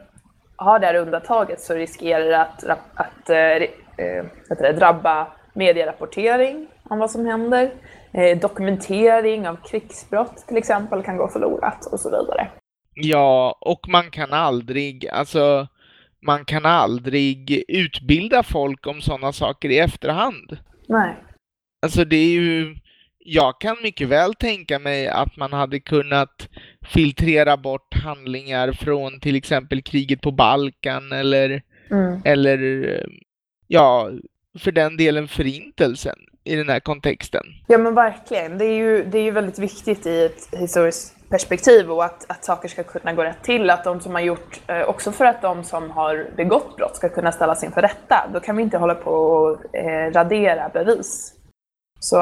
har 0.62 0.78
det 0.78 0.87
här 0.87 0.95
undantaget 0.95 1.61
så 1.61 1.75
riskerar 1.75 2.25
det 2.25 2.40
att, 2.40 2.64
att, 2.64 3.31
att, 4.50 4.62
att 4.62 4.76
drabba 4.76 5.26
medierapportering 5.54 6.66
om 6.85 6.99
vad 6.99 7.11
som 7.11 7.26
händer. 7.26 7.71
Eh, 8.12 8.38
dokumentering 8.38 9.49
av 9.49 9.57
krigsbrott 9.57 10.45
till 10.49 10.57
exempel 10.57 11.02
kan 11.02 11.16
gå 11.16 11.28
förlorat 11.28 11.87
och 11.92 12.00
så 12.00 12.11
vidare. 12.11 12.49
Ja, 12.95 13.59
och 13.61 13.88
man 13.88 14.11
kan 14.11 14.33
aldrig, 14.33 15.09
alltså 15.09 15.69
man 16.26 16.45
kan 16.45 16.66
aldrig 16.66 17.64
utbilda 17.69 18.42
folk 18.42 18.87
om 18.87 19.00
sådana 19.00 19.33
saker 19.33 19.69
i 19.69 19.78
efterhand. 19.78 20.59
Nej. 20.88 21.16
Alltså 21.83 22.04
det 22.04 22.16
är 22.16 22.33
ju, 22.33 22.76
jag 23.19 23.61
kan 23.61 23.76
mycket 23.83 24.09
väl 24.09 24.35
tänka 24.35 24.78
mig 24.78 25.09
att 25.09 25.37
man 25.37 25.52
hade 25.52 25.81
kunnat 25.81 26.49
filtrera 26.83 27.57
bort 27.57 27.95
handlingar 27.95 28.73
från 28.73 29.21
till 29.21 29.37
exempel 29.37 29.83
kriget 29.83 30.21
på 30.21 30.31
Balkan 30.31 31.12
eller, 31.12 31.62
mm. 31.91 32.21
eller 32.25 33.07
ja, 33.67 34.11
för 34.59 34.73
den 34.73 34.97
delen 34.97 35.29
förintelsen 35.29 36.17
i 36.45 36.57
den 36.57 36.69
här 36.69 36.81
kontexten. 36.81 37.43
Ja 37.67 37.79
men 37.79 37.95
verkligen. 37.95 38.59
Det 38.59 38.65
är 38.65 38.77
ju, 38.77 39.05
det 39.05 39.19
är 39.19 39.23
ju 39.23 39.31
väldigt 39.31 39.59
viktigt 39.59 40.07
i 40.07 40.25
ett 40.25 40.49
historiskt 40.53 41.17
perspektiv 41.29 41.91
och 41.91 42.05
att, 42.05 42.31
att 42.31 42.45
saker 42.45 42.69
ska 42.69 42.83
kunna 42.83 43.12
gå 43.12 43.25
rätt 43.25 43.43
till. 43.43 43.71
Att 43.71 43.85
de 43.85 44.01
som 44.01 44.12
har 44.12 44.21
gjort, 44.21 44.61
eh, 44.67 44.83
också 44.83 45.12
för 45.12 45.25
att 45.25 45.43
de 45.43 45.65
som 45.65 45.91
har 45.91 46.27
begått 46.37 46.77
brott 46.77 46.97
ska 46.97 47.09
kunna 47.09 47.33
ställas 47.33 47.65
inför 47.65 47.83
rätta. 47.83 48.31
Då 48.33 48.41
kan 48.41 48.57
vi 48.57 48.62
inte 48.62 48.79
hålla 48.79 48.95
på 48.95 49.11
och 49.11 49.77
eh, 49.77 50.12
radera 50.12 50.69
bevis. 50.69 51.35
Så 52.01 52.17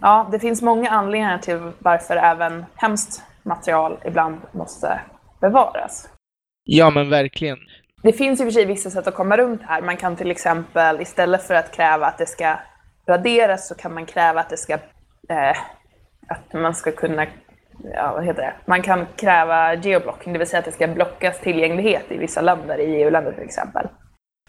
ja, 0.00 0.28
det 0.32 0.38
finns 0.38 0.62
många 0.62 0.90
anledningar 0.90 1.38
till 1.38 1.72
varför 1.78 2.16
även 2.16 2.64
hemskt 2.74 3.22
material 3.48 3.98
ibland 4.04 4.40
måste 4.52 5.00
bevaras. 5.40 6.08
Ja 6.64 6.90
men 6.90 7.10
verkligen. 7.10 7.58
Det 8.02 8.12
finns 8.12 8.40
i 8.40 8.42
och 8.42 8.46
för 8.46 8.52
sig 8.52 8.64
vissa 8.64 8.90
sätt 8.90 9.06
att 9.06 9.14
komma 9.14 9.36
runt 9.36 9.62
här. 9.62 9.82
Man 9.82 9.96
kan 9.96 10.16
till 10.16 10.30
exempel 10.30 11.00
istället 11.00 11.42
för 11.42 11.54
att 11.54 11.72
kräva 11.72 12.06
att 12.06 12.18
det 12.18 12.26
ska 12.26 12.58
raderas 13.08 13.68
så 13.68 13.74
kan 13.74 13.94
man 13.94 14.06
kräva 14.06 14.40
att 14.40 14.50
det 14.50 14.56
ska 14.56 14.72
eh, 15.28 15.56
att 16.28 16.52
man 16.52 16.74
ska 16.74 16.92
kunna 16.92 17.26
ja, 17.94 18.12
vad 18.14 18.24
heter 18.24 18.42
det? 18.42 18.54
Man 18.66 18.82
kan 18.82 19.06
kräva 19.16 19.74
geoblocking, 19.74 20.32
det 20.32 20.38
vill 20.38 20.48
säga 20.48 20.58
att 20.58 20.64
det 20.64 20.72
ska 20.72 20.86
blockas 20.86 21.40
tillgänglighet 21.40 22.04
i 22.08 22.18
vissa 22.18 22.40
länder, 22.40 22.78
i 22.78 23.02
EU-länder 23.02 23.32
till 23.32 23.44
exempel. 23.44 23.86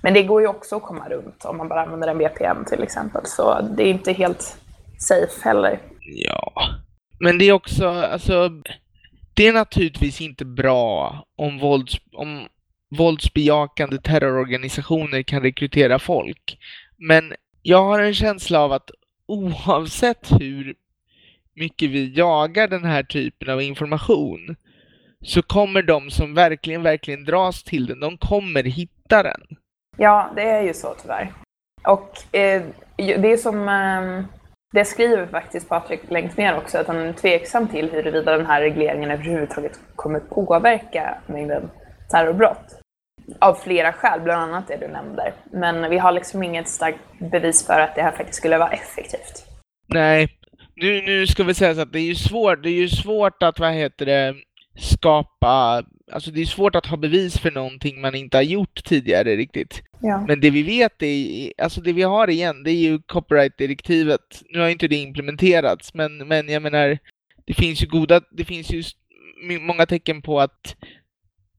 Men 0.01 0.13
det 0.13 0.23
går 0.23 0.41
ju 0.41 0.47
också 0.47 0.75
att 0.75 0.81
komma 0.81 1.09
runt 1.09 1.45
om 1.45 1.57
man 1.57 1.67
bara 1.67 1.81
använder 1.81 2.07
en 2.07 2.17
VPN 2.17 2.65
till 2.67 2.83
exempel, 2.83 3.21
så 3.25 3.61
det 3.61 3.83
är 3.83 3.87
inte 3.87 4.13
helt 4.13 4.57
safe 4.97 5.49
heller. 5.49 5.79
Ja, 6.01 6.53
men 7.19 7.37
det 7.37 7.45
är 7.45 7.53
också, 7.53 7.87
alltså, 7.87 8.49
det 9.39 9.47
är 9.47 9.53
naturligtvis 9.53 10.21
inte 10.21 10.45
bra 10.45 11.23
om, 11.35 11.59
vålds, 11.59 12.01
om 12.13 12.47
våldsbejakande 12.97 13.97
terrororganisationer 13.97 15.23
kan 15.23 15.41
rekrytera 15.41 15.99
folk. 15.99 16.57
Men 16.97 17.33
jag 17.61 17.83
har 17.83 17.99
en 17.99 18.13
känsla 18.13 18.59
av 18.59 18.71
att 18.71 18.91
oavsett 19.27 20.31
hur 20.31 20.75
mycket 21.53 21.89
vi 21.89 22.13
jagar 22.13 22.67
den 22.67 22.85
här 22.85 23.03
typen 23.03 23.49
av 23.49 23.61
information 23.61 24.55
så 25.21 25.41
kommer 25.41 25.81
de 25.81 26.11
som 26.11 26.33
verkligen, 26.33 26.83
verkligen 26.83 27.25
dras 27.25 27.63
till 27.63 27.85
den, 27.85 27.99
de 27.99 28.17
kommer 28.17 28.63
hitta 28.63 29.23
den. 29.23 29.41
Ja, 29.97 30.31
det 30.35 30.43
är 30.43 30.63
ju 30.63 30.73
så 30.73 30.95
tyvärr. 31.01 31.33
Och 31.83 32.35
eh, 32.35 32.63
det 32.97 33.31
är 33.31 33.37
som 33.37 33.69
eh, 33.69 34.38
det 34.73 34.85
skriver 34.85 35.27
faktiskt 35.27 35.69
Patrik 35.69 36.01
längst 36.09 36.37
ner 36.37 36.57
också, 36.57 36.77
att 36.77 36.87
han 36.87 36.97
är 36.97 37.13
tveksam 37.13 37.67
till 37.67 37.91
huruvida 37.91 38.37
den 38.37 38.45
här 38.45 38.61
regleringen 38.61 39.11
överhuvudtaget 39.11 39.79
kommer 39.95 40.19
påverka 40.19 41.17
mängden 41.27 41.69
terrorbrott 42.09 42.79
av 43.39 43.55
flera 43.55 43.93
skäl, 43.93 44.21
bland 44.21 44.41
annat 44.41 44.67
det 44.67 44.77
du 44.77 44.87
nämnde. 44.87 45.33
Men 45.51 45.89
vi 45.89 45.97
har 45.97 46.11
liksom 46.11 46.43
inget 46.43 46.67
starkt 46.67 46.99
bevis 47.19 47.65
för 47.65 47.79
att 47.79 47.95
det 47.95 48.01
här 48.01 48.11
faktiskt 48.11 48.37
skulle 48.37 48.57
vara 48.57 48.71
effektivt. 48.71 49.45
Nej, 49.87 50.27
nu, 50.75 51.01
nu 51.01 51.27
ska 51.27 51.43
vi 51.43 51.53
säga 51.53 51.75
så 51.75 51.81
att 51.81 51.93
det 51.93 51.99
är 51.99 52.03
ju 52.03 52.15
svårt, 52.15 52.63
det 52.63 52.69
är 52.69 52.81
ju 52.81 52.89
svårt 52.89 53.43
att, 53.43 53.59
vad 53.59 53.73
heter 53.73 54.05
det, 54.05 54.35
skapa, 54.77 55.83
alltså 56.11 56.31
det 56.31 56.41
är 56.41 56.45
svårt 56.45 56.75
att 56.75 56.85
ha 56.85 56.97
bevis 56.97 57.39
för 57.39 57.51
någonting 57.51 58.01
man 58.01 58.15
inte 58.15 58.37
har 58.37 58.43
gjort 58.43 58.83
tidigare 58.83 59.35
riktigt. 59.35 59.83
Ja. 60.01 60.25
Men 60.27 60.39
det 60.39 60.49
vi 60.49 60.63
vet 60.63 61.01
är, 61.01 61.53
alltså 61.63 61.81
det 61.81 61.93
vi 61.93 62.01
har 62.01 62.29
igen, 62.29 62.63
det 62.63 62.71
är 62.71 62.75
ju 62.75 62.99
copyright-direktivet. 62.99 64.41
Nu 64.49 64.59
har 64.59 64.69
inte 64.69 64.87
det 64.87 64.95
implementerats, 64.95 65.93
men, 65.93 66.17
men 66.17 66.49
jag 66.49 66.61
menar, 66.61 66.97
det 67.45 67.53
finns 67.53 67.83
ju 67.83 67.87
goda, 67.87 68.21
det 68.31 68.45
finns 68.45 68.71
ju 68.71 68.83
många 69.61 69.85
tecken 69.85 70.21
på 70.21 70.39
att 70.39 70.75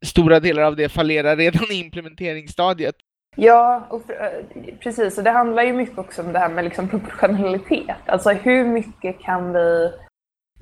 stora 0.02 0.40
delar 0.40 0.62
av 0.62 0.76
det 0.76 0.88
fallerar 0.88 1.36
redan 1.36 1.72
i 1.72 1.74
implementeringsstadiet. 1.74 2.94
Ja, 3.36 3.86
och, 3.90 4.10
eh, 4.10 4.44
precis. 4.80 5.18
Och 5.18 5.24
det 5.24 5.30
handlar 5.30 5.62
ju 5.62 5.72
mycket 5.72 5.98
också 5.98 6.22
om 6.22 6.32
det 6.32 6.38
här 6.38 6.48
med 6.48 6.64
liksom 6.64 6.88
proportionalitet. 6.88 7.96
Alltså 8.06 8.30
hur 8.30 8.64
mycket 8.64 9.20
kan 9.20 9.52
vi 9.52 9.92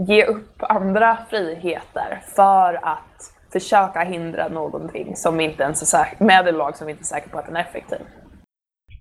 ge 0.09 0.25
upp 0.25 0.55
andra 0.59 1.19
friheter 1.31 2.23
för 2.37 2.75
att 2.83 3.08
försöka 3.53 4.01
hindra 4.05 4.49
någonting 4.49 5.17
som 5.17 5.41
inte 5.41 5.63
ens 5.63 5.83
är 5.83 5.87
säk- 5.87 6.21
med 6.21 6.49
en 6.49 6.55
lag 6.55 6.77
som 6.77 6.87
vi 6.87 6.91
inte 6.91 7.03
är 7.03 7.05
säkra 7.05 7.31
på 7.31 7.39
att 7.39 7.47
den 7.47 7.57
är 7.57 7.61
effektiv. 7.61 7.99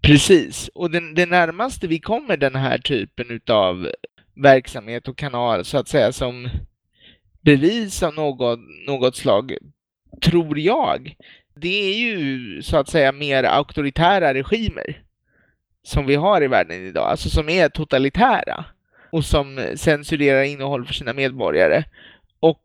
Precis, 0.01 0.69
och 0.73 0.91
den, 0.91 1.15
det 1.15 1.25
närmaste 1.25 1.87
vi 1.87 1.99
kommer 1.99 2.37
den 2.37 2.55
här 2.55 2.77
typen 2.77 3.41
av 3.49 3.87
verksamhet 4.35 5.07
och 5.07 5.17
kanal 5.17 5.65
så 5.65 5.77
att 5.77 5.87
säga 5.87 6.11
som 6.11 6.49
bevis 7.41 8.03
av 8.03 8.13
något, 8.13 8.59
något 8.87 9.15
slag 9.15 9.57
tror 10.21 10.59
jag, 10.59 11.15
det 11.55 11.93
är 11.93 11.97
ju 11.97 12.61
så 12.61 12.77
att 12.77 12.89
säga 12.89 13.11
mer 13.11 13.43
auktoritära 13.43 14.33
regimer 14.33 15.03
som 15.83 16.05
vi 16.05 16.15
har 16.15 16.43
i 16.43 16.47
världen 16.47 16.87
idag, 16.87 17.09
alltså 17.09 17.29
som 17.29 17.49
är 17.49 17.69
totalitära 17.69 18.65
och 19.11 19.25
som 19.25 19.71
censurerar 19.75 20.43
innehåll 20.43 20.85
för 20.85 20.93
sina 20.93 21.13
medborgare. 21.13 21.83
Och 22.39 22.63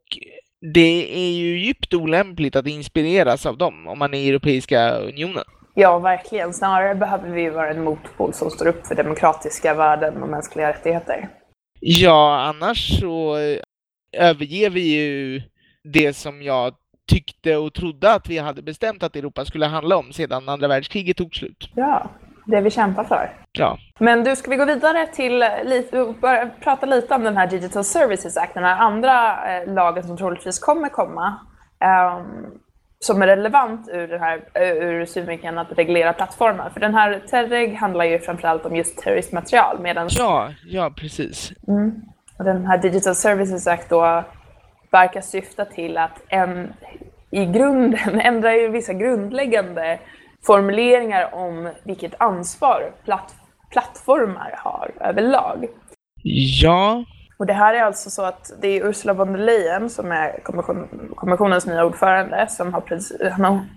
det 0.63 1.15
är 1.15 1.33
ju 1.33 1.59
djupt 1.59 1.95
olämpligt 1.95 2.57
att 2.57 2.67
inspireras 2.67 3.47
av 3.47 3.59
dem 3.59 3.87
om 3.87 3.99
man 3.99 4.15
är 4.15 4.19
i 4.19 4.29
Europeiska 4.29 4.91
unionen. 4.91 5.45
Ja, 5.75 5.99
verkligen. 5.99 6.53
Snarare 6.53 6.95
behöver 6.95 7.31
vi 7.31 7.51
vara 7.51 7.71
en 7.71 7.85
motpol 7.85 8.33
som 8.33 8.51
står 8.51 8.67
upp 8.67 8.87
för 8.87 8.95
demokratiska 8.95 9.75
värden 9.75 10.23
och 10.23 10.29
mänskliga 10.29 10.69
rättigheter. 10.69 11.29
Ja, 11.81 12.41
annars 12.41 13.01
så 13.01 13.37
överger 14.17 14.71
vi 14.71 14.81
ju 14.81 15.43
det 15.85 16.13
som 16.13 16.43
jag 16.43 16.75
tyckte 17.11 17.57
och 17.57 17.75
trodde 17.75 18.13
att 18.13 18.29
vi 18.29 18.39
hade 18.39 18.63
bestämt 18.63 19.03
att 19.03 19.17
Europa 19.17 19.45
skulle 19.45 19.67
handla 19.67 19.97
om 19.97 20.13
sedan 20.13 20.49
andra 20.49 20.69
världskriget 20.69 21.17
tog 21.17 21.35
slut. 21.35 21.71
Ja, 21.75 22.11
det 22.45 22.61
vi 22.61 22.71
kämpar 22.71 23.05
för. 23.05 23.31
Ja. 23.53 23.79
Men 23.99 24.25
du, 24.25 24.37
ska 24.37 24.51
vi 24.51 24.57
gå 24.57 24.65
vidare 24.65 25.07
till 25.07 25.45
lite, 25.65 26.15
prata 26.61 26.87
lite 26.87 27.15
om 27.15 27.25
den 27.25 27.37
här 27.37 27.47
Digital 27.47 27.85
Services 27.85 28.37
Act, 28.37 28.55
den 28.55 28.65
här 28.65 28.79
andra 28.79 29.45
eh, 29.57 29.73
lagen 29.73 30.03
som 30.03 30.17
troligtvis 30.17 30.59
kommer 30.59 30.89
komma, 30.89 31.39
eh, 31.85 32.23
som 32.99 33.23
är 33.23 33.27
relevant 33.27 33.89
ur, 33.89 34.09
den 34.09 34.21
här, 34.21 34.63
ur 34.63 35.05
synvinkeln 35.05 35.59
att 35.59 35.79
reglera 35.79 36.13
plattformar. 36.13 36.71
För 36.71 36.81
den 36.81 36.95
här 36.95 37.23
TERREG 37.31 37.75
handlar 37.75 38.05
ju 38.05 38.19
framförallt 38.19 38.67
om 38.67 38.77
just 38.77 38.99
terroristmaterial. 38.99 39.81
Medan... 39.81 40.09
Ja, 40.11 40.51
ja 40.67 40.91
precis. 40.97 41.53
Mm. 41.69 42.03
Och 42.39 42.45
den 42.45 42.67
här 42.67 42.79
Digital 42.79 43.15
Services 43.15 43.67
Act 43.67 43.89
då 43.89 44.25
verkar 44.91 45.21
syfta 45.21 45.65
till 45.65 45.99
att 45.99 46.23
en, 46.29 46.73
i 47.31 47.47
grunden 47.47 48.21
ändra 48.21 48.57
ju 48.57 48.69
vissa 48.69 48.93
grundläggande 48.93 49.99
formuleringar 50.47 51.35
om 51.35 51.71
vilket 51.85 52.21
ansvar 52.21 52.93
platt, 53.05 53.35
plattformar 53.71 54.55
har 54.59 54.91
överlag. 55.01 55.67
Ja. 56.63 57.05
Och 57.43 57.47
det 57.47 57.53
här 57.53 57.75
är 57.75 57.83
alltså 57.83 58.11
så 58.11 58.23
att 58.23 58.53
det 58.61 58.69
är 58.69 58.87
Ursula 58.87 59.15
von 59.15 59.33
der 59.33 59.39
Leyen 59.39 59.91
som 59.91 60.13
är 60.13 60.41
kommission, 60.43 61.11
kommissionens 61.17 61.67
nya 61.67 61.85
ordförande 61.85 62.47
som 62.49 62.75
har, 62.75 62.83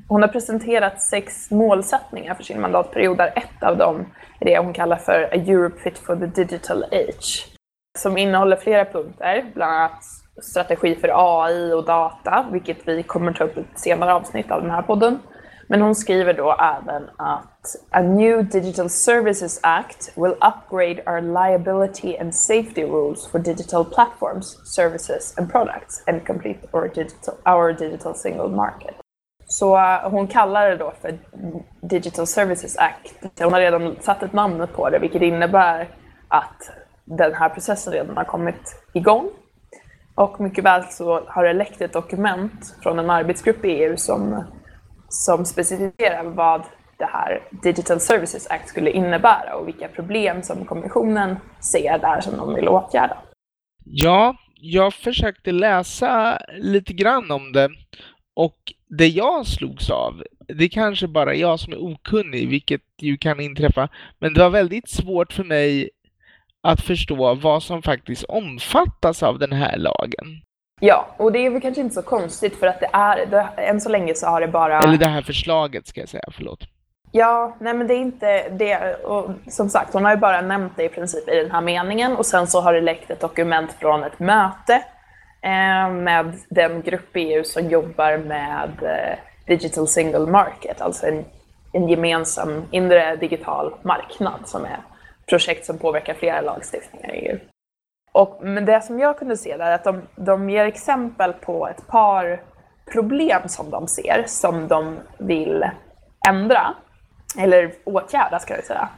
hon 0.08 0.22
har 0.22 0.28
presenterat 0.28 1.02
sex 1.02 1.52
målsättningar 1.52 2.36
för 2.36 2.44
sin 2.44 2.62
mandatperiod 2.62 3.18
där 3.18 3.34
ett 3.36 3.64
av 3.64 3.78
dem 3.78 4.06
är 4.40 4.46
det 4.46 4.58
hon 4.58 4.74
kallar 4.74 4.98
för 4.98 5.22
A 5.22 5.36
Europe 5.36 5.80
Fit 5.80 5.98
for 5.98 6.16
the 6.16 6.26
Digital 6.26 6.84
Age. 6.84 7.48
Som 7.98 8.18
innehåller 8.18 8.56
flera 8.56 8.86
punkter, 8.86 9.46
bland 9.54 9.74
annat 9.74 10.04
strategi 10.42 10.96
för 10.96 11.10
AI 11.14 11.74
och 11.74 11.86
data, 11.86 12.46
vilket 12.52 12.88
vi 12.88 13.04
kommer 13.04 13.34
ta 13.34 13.44
upp 13.44 13.58
i 13.58 13.60
ett 13.60 13.80
senare 13.80 14.14
avsnitt 14.14 14.52
av 14.52 14.62
den 14.62 14.72
här 14.72 14.82
podden. 14.82 15.20
Men 15.68 15.82
hon 15.82 15.96
skriver 15.96 16.34
då 16.34 16.56
även 16.60 17.10
att 17.18 17.76
A 17.92 18.02
new 18.02 18.50
Digital 18.50 18.90
Services 18.90 19.60
Act 19.64 20.12
will 20.16 20.36
upgrade 20.42 21.04
our 21.08 21.22
liability 21.22 22.18
and 22.18 22.36
safety 22.36 22.84
rules 22.84 23.28
for 23.32 23.40
digital 23.40 23.86
platforms, 23.86 24.58
services 24.76 25.38
and 25.38 25.52
products 25.52 26.04
and 26.08 26.28
complete 26.28 26.60
our 26.74 26.88
digital, 26.88 27.34
our 27.46 27.74
digital 27.74 28.16
single 28.16 28.48
market. 28.48 28.96
Så 29.48 29.76
uh, 29.78 30.10
hon 30.10 30.28
kallar 30.28 30.70
det 30.70 30.78
då 30.78 30.94
för 31.02 31.18
Digital 31.82 32.28
Services 32.28 32.78
Act. 32.78 33.40
Hon 33.40 33.54
har 33.54 33.60
redan 33.60 33.96
satt 34.02 34.24
ett 34.24 34.34
namn 34.34 34.68
på 34.76 34.90
det, 34.90 35.00
vilket 35.00 35.22
innebär 35.22 35.90
att 36.28 36.72
den 37.06 37.34
här 37.34 37.50
processen 37.50 37.94
redan 37.94 38.18
har 38.18 38.24
kommit 38.24 38.76
igång 38.94 39.30
Och 40.16 40.42
mycket 40.42 40.64
väl 40.64 40.84
så 40.84 41.22
har 41.28 41.44
det 41.44 41.54
läckt 41.54 41.82
ett 41.82 41.94
dokument 41.94 42.76
från 42.84 43.00
en 43.00 43.10
arbetsgrupp 43.10 43.66
i 43.66 43.68
EU 43.68 43.98
som, 43.98 44.44
som 45.16 45.46
specificerar 45.46 46.24
vad 46.24 46.64
det 46.98 47.06
här 47.06 47.44
Digital 47.64 48.00
Services 48.00 48.48
Act 48.48 48.70
skulle 48.70 48.92
innebära 48.92 49.56
och 49.56 49.68
vilka 49.68 49.88
problem 49.88 50.44
som 50.44 50.66
kommissionen 50.66 51.36
ser 51.60 52.00
där 52.00 52.22
som 52.22 52.38
de 52.38 52.56
vill 52.56 52.68
åtgärda. 52.68 53.18
Ja, 53.86 54.36
jag 54.56 54.94
försökte 54.94 55.52
läsa 55.52 56.42
lite 56.58 56.94
grann 56.94 57.32
om 57.32 57.52
det 57.52 57.70
och 58.34 58.74
det 58.98 59.08
jag 59.08 59.48
slogs 59.48 59.90
av, 59.90 60.24
det 60.48 60.64
är 60.64 60.70
kanske 60.70 61.08
bara 61.08 61.36
jag 61.36 61.60
som 61.60 61.74
är 61.74 61.84
okunnig, 61.84 62.50
vilket 62.50 62.82
ju 63.02 63.18
kan 63.18 63.40
inträffa, 63.40 63.90
men 64.20 64.34
det 64.34 64.40
var 64.40 64.50
väldigt 64.50 64.90
svårt 64.90 65.34
för 65.34 65.44
mig 65.44 65.90
att 66.62 66.82
förstå 66.82 67.34
vad 67.34 67.64
som 67.64 67.82
faktiskt 67.82 68.24
omfattas 68.24 69.24
av 69.24 69.40
den 69.40 69.52
här 69.52 69.78
lagen. 69.78 70.42
Ja, 70.82 71.08
och 71.18 71.32
det 71.32 71.40
är 71.40 71.50
väl 71.50 71.62
kanske 71.62 71.82
inte 71.82 71.96
så 71.96 72.02
konstigt 72.02 72.60
för 72.60 72.68
att 72.68 72.80
det 72.80 72.90
är, 72.94 73.26
det, 73.26 73.42
än 73.58 73.82
så 73.82 73.90
länge 73.90 74.16
så 74.16 74.28
har 74.28 74.42
det 74.42 74.48
bara... 74.48 74.80
Eller 74.80 74.98
det 74.98 75.08
här 75.08 75.22
förslaget 75.22 75.88
ska 75.88 76.00
jag 76.00 76.10
säga, 76.10 76.24
förlåt. 76.32 76.60
Ja, 77.12 77.56
nej 77.60 77.74
men 77.74 77.88
det 77.88 77.94
är 77.94 78.00
inte 78.00 78.50
det. 78.50 78.96
Och 78.96 79.32
som 79.48 79.70
sagt, 79.70 79.94
hon 79.94 80.06
har 80.06 80.12
ju 80.12 80.18
bara 80.18 80.42
nämnt 80.42 80.74
det 80.76 80.84
i 80.84 80.90
princip 80.90 81.30
i 81.30 81.36
den 81.36 81.52
här 81.52 81.62
meningen 81.62 82.16
och 82.16 82.26
sen 82.26 82.48
så 82.48 82.62
har 82.62 82.74
det 82.74 82.82
läckt 82.82 83.12
ett 83.12 83.20
dokument 83.20 83.72
från 83.80 84.04
ett 84.04 84.20
möte 84.20 84.74
eh, 85.42 85.90
med 85.90 86.34
den 86.50 86.82
grupp 86.82 87.18
i 87.18 87.20
EU 87.20 87.44
som 87.44 87.70
jobbar 87.70 88.18
med 88.18 88.70
eh, 88.82 89.18
Digital 89.48 89.88
Single 89.88 90.26
Market, 90.26 90.82
alltså 90.82 91.06
en, 91.08 91.26
en 91.74 91.90
gemensam 91.90 92.64
inre 92.72 93.16
digital 93.16 93.74
marknad 93.82 94.40
som 94.46 94.66
är 94.66 94.80
projekt 95.30 95.66
som 95.66 95.78
påverkar 95.78 96.14
flera 96.14 96.42
lagstiftningar 96.42 97.16
i 97.16 97.28
EU. 97.28 97.38
Och, 98.16 98.38
men 98.42 98.66
det 98.66 98.82
som 98.82 99.00
jag 99.00 99.18
kunde 99.18 99.38
se 99.38 99.58
där 99.58 99.66
är 99.66 99.76
att 99.76 99.84
de, 99.84 100.02
de 100.16 100.50
ger 100.50 100.66
exempel 100.66 101.34
på 101.34 101.68
ett 101.68 101.88
par 101.88 102.42
problem 102.92 103.42
som 103.46 103.70
de 103.70 103.88
ser, 103.88 104.24
som 104.28 104.68
de 104.68 105.00
vill 105.18 105.66
ändra, 106.30 106.74
eller 107.38 107.72
åtgärda 107.84 108.40
ska 108.40 108.56
jag 108.56 108.64
säga. 108.64 108.90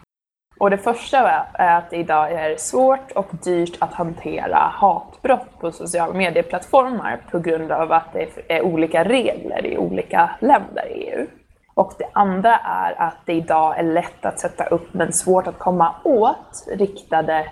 Och 0.59 0.69
det 0.69 0.77
första 0.77 1.45
är 1.53 1.77
att 1.77 1.89
det 1.89 1.95
idag 1.95 2.31
är 2.31 2.57
svårt 2.57 3.11
och 3.11 3.27
dyrt 3.43 3.77
att 3.79 3.93
hantera 3.93 4.57
hatbrott 4.57 5.59
på 5.59 5.71
sociala 5.71 6.13
medieplattformar 6.13 7.21
på 7.31 7.39
grund 7.39 7.71
av 7.71 7.91
att 7.91 8.13
det 8.13 8.29
är 8.47 8.61
olika 8.61 9.03
regler 9.03 9.65
i 9.65 9.77
olika 9.77 10.29
länder 10.39 10.87
i 10.87 11.09
EU. 11.09 11.25
Och 11.73 11.93
det 11.97 12.09
andra 12.13 12.57
är 12.57 13.01
att 13.01 13.17
det 13.25 13.33
idag 13.33 13.79
är 13.79 13.83
lätt 13.83 14.25
att 14.25 14.39
sätta 14.39 14.65
upp 14.65 14.93
men 14.93 15.13
svårt 15.13 15.47
att 15.47 15.59
komma 15.59 15.95
åt 16.03 16.67
riktade 16.67 17.45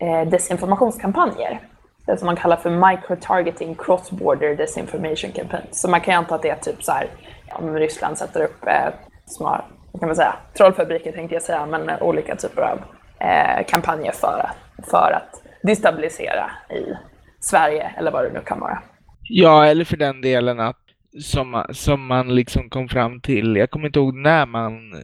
Eh, 0.00 0.28
desinformationskampanjer. 0.28 1.60
Det 2.06 2.16
som 2.16 2.26
man 2.26 2.36
kallar 2.36 2.56
för 2.56 2.70
micro-targeting 2.70 3.74
cross-border 3.74 4.56
disinformation 4.56 5.32
campaign. 5.32 5.62
Så 5.70 5.90
man 5.90 6.00
kan 6.00 6.14
ju 6.14 6.18
anta 6.18 6.34
att 6.34 6.42
det 6.42 6.48
är 6.48 6.56
typ 6.56 6.82
så 6.82 6.92
här, 6.92 7.06
om 7.52 7.74
Ryssland 7.74 8.18
sätter 8.18 8.42
upp 8.42 8.66
eh, 8.66 8.92
små, 9.26 9.64
vad 9.92 10.00
kan 10.00 10.08
man 10.08 10.16
säga, 10.16 10.34
trollfabriker 10.56 11.12
tänkte 11.12 11.34
jag 11.34 11.42
säga, 11.42 11.66
men 11.66 11.88
eh, 11.88 12.02
olika 12.02 12.36
typer 12.36 12.62
av 12.62 12.78
eh, 13.18 13.66
kampanjer 13.68 14.12
för 14.12 14.46
att, 14.46 14.86
för 14.90 15.12
att 15.12 15.42
destabilisera 15.62 16.50
i 16.70 16.94
Sverige 17.40 17.92
eller 17.96 18.10
vad 18.10 18.24
det 18.24 18.32
nu 18.32 18.40
kan 18.40 18.60
vara. 18.60 18.82
Ja, 19.22 19.66
eller 19.66 19.84
för 19.84 19.96
den 19.96 20.20
delen 20.20 20.60
att 20.60 20.76
som, 21.22 21.64
som 21.72 22.06
man 22.06 22.34
liksom 22.34 22.70
kom 22.70 22.88
fram 22.88 23.20
till, 23.20 23.56
jag 23.56 23.70
kommer 23.70 23.86
inte 23.86 23.98
ihåg 23.98 24.14
när 24.14 24.46
man 24.46 24.94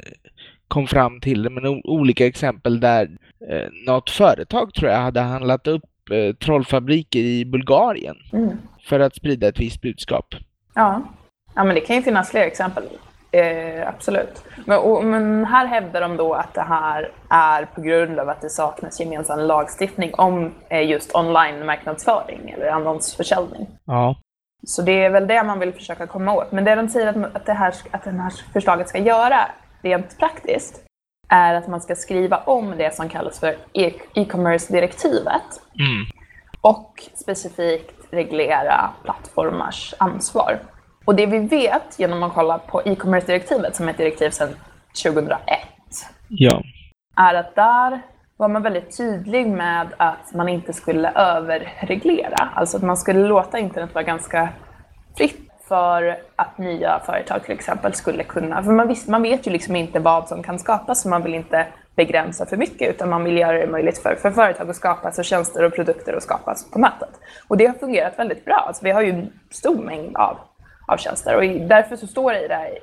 kom 0.68 0.86
fram 0.86 1.20
till 1.20 1.42
det, 1.42 1.50
men 1.50 1.66
olika 1.84 2.26
exempel 2.26 2.80
där 2.80 3.08
eh, 3.50 3.68
något 3.86 4.10
företag 4.10 4.74
tror 4.74 4.90
jag 4.90 4.98
hade 4.98 5.20
handlat 5.20 5.66
upp 5.66 5.84
eh, 6.10 6.34
trollfabriker 6.34 7.18
i 7.18 7.44
Bulgarien 7.44 8.16
mm. 8.32 8.58
för 8.84 9.00
att 9.00 9.14
sprida 9.16 9.48
ett 9.48 9.60
visst 9.60 9.80
budskap. 9.80 10.26
Ja. 10.74 11.02
ja, 11.54 11.64
men 11.64 11.74
det 11.74 11.80
kan 11.80 11.96
ju 11.96 12.02
finnas 12.02 12.30
fler 12.30 12.46
exempel. 12.46 12.84
Eh, 13.30 13.88
absolut. 13.88 14.44
Men, 14.64 14.78
och, 14.78 15.04
men, 15.04 15.44
här 15.44 15.66
hävdar 15.66 16.00
de 16.00 16.16
då 16.16 16.34
att 16.34 16.54
det 16.54 16.62
här 16.62 17.10
är 17.30 17.64
på 17.64 17.80
grund 17.80 18.18
av 18.18 18.28
att 18.28 18.40
det 18.40 18.50
saknas 18.50 19.00
gemensam 19.00 19.40
lagstiftning 19.40 20.14
om 20.14 20.52
eh, 20.68 20.90
just 20.90 21.14
online-marknadsföring 21.14 22.50
eller 22.50 22.70
annonsförsäljning. 22.70 23.66
Ja. 23.84 24.16
Så 24.66 24.82
det 24.82 25.04
är 25.04 25.10
väl 25.10 25.26
det 25.26 25.42
man 25.42 25.58
vill 25.58 25.72
försöka 25.72 26.06
komma 26.06 26.34
åt. 26.34 26.52
Men 26.52 26.64
det 26.64 26.74
de 26.74 26.88
säger 26.88 27.06
att, 27.06 27.36
att, 27.36 27.46
det 27.46 27.52
här, 27.52 27.74
att 27.90 28.04
det 28.04 28.10
här 28.10 28.32
förslaget 28.52 28.88
ska 28.88 28.98
göra 28.98 29.40
rent 29.86 30.18
praktiskt 30.18 30.82
är 31.28 31.54
att 31.54 31.68
man 31.68 31.80
ska 31.80 31.94
skriva 31.94 32.36
om 32.36 32.74
det 32.78 32.94
som 32.94 33.08
kallas 33.08 33.40
för 33.40 33.56
e- 33.72 33.92
e-commerce-direktivet 34.14 35.60
mm. 35.78 36.06
och 36.60 37.02
specifikt 37.14 37.94
reglera 38.10 38.90
plattformars 39.04 39.94
ansvar. 39.98 40.58
Och 41.04 41.14
det 41.14 41.26
vi 41.26 41.38
vet 41.38 41.98
genom 41.98 42.22
att 42.22 42.34
kolla 42.34 42.58
på 42.58 42.82
e-commerce-direktivet, 42.84 43.76
som 43.76 43.88
är 43.88 43.90
ett 43.90 43.98
direktiv 43.98 44.30
sedan 44.30 44.48
2001, 45.04 45.38
ja. 46.28 46.62
är 47.16 47.34
att 47.34 47.54
där 47.54 48.02
var 48.36 48.48
man 48.48 48.62
väldigt 48.62 48.96
tydlig 48.96 49.48
med 49.48 49.88
att 49.96 50.34
man 50.34 50.48
inte 50.48 50.72
skulle 50.72 51.10
överreglera. 51.10 52.50
Alltså 52.54 52.76
att 52.76 52.82
man 52.82 52.96
skulle 52.96 53.28
låta 53.28 53.58
internet 53.58 53.94
vara 53.94 54.04
ganska 54.04 54.48
fritt 55.16 55.45
för 55.68 56.18
att 56.36 56.58
nya 56.58 57.00
företag 57.06 57.44
till 57.44 57.54
exempel 57.54 57.94
skulle 57.94 58.24
kunna, 58.24 58.62
för 58.62 58.72
man, 58.72 58.88
visst, 58.88 59.08
man 59.08 59.22
vet 59.22 59.46
ju 59.46 59.50
liksom 59.50 59.76
inte 59.76 59.98
vad 59.98 60.28
som 60.28 60.42
kan 60.42 60.58
skapas 60.58 61.02
så 61.02 61.08
man 61.08 61.22
vill 61.22 61.34
inte 61.34 61.66
begränsa 61.96 62.46
för 62.46 62.56
mycket 62.56 62.90
utan 62.90 63.08
man 63.08 63.24
vill 63.24 63.38
göra 63.38 63.58
det 63.58 63.66
möjligt 63.66 63.98
för, 63.98 64.14
för 64.14 64.30
företag 64.30 64.70
att 64.70 64.76
skapas 64.76 65.18
och 65.18 65.24
tjänster 65.24 65.64
och 65.64 65.74
produkter 65.74 66.12
att 66.12 66.22
skapas 66.22 66.70
på 66.70 66.78
nätet. 66.78 67.10
Och 67.48 67.56
det 67.56 67.66
har 67.66 67.74
fungerat 67.74 68.18
väldigt 68.18 68.44
bra. 68.44 68.64
Alltså 68.66 68.84
vi 68.84 68.90
har 68.90 69.02
ju 69.02 69.10
en 69.10 69.32
stor 69.50 69.84
mängd 69.84 70.16
av, 70.16 70.36
av 70.88 70.96
tjänster 70.96 71.36
och 71.36 71.68
därför 71.68 71.96
så 71.96 72.06
står 72.06 72.32
det 72.32 72.44
i 72.44 72.48
det 72.48 72.54
här 72.54 72.78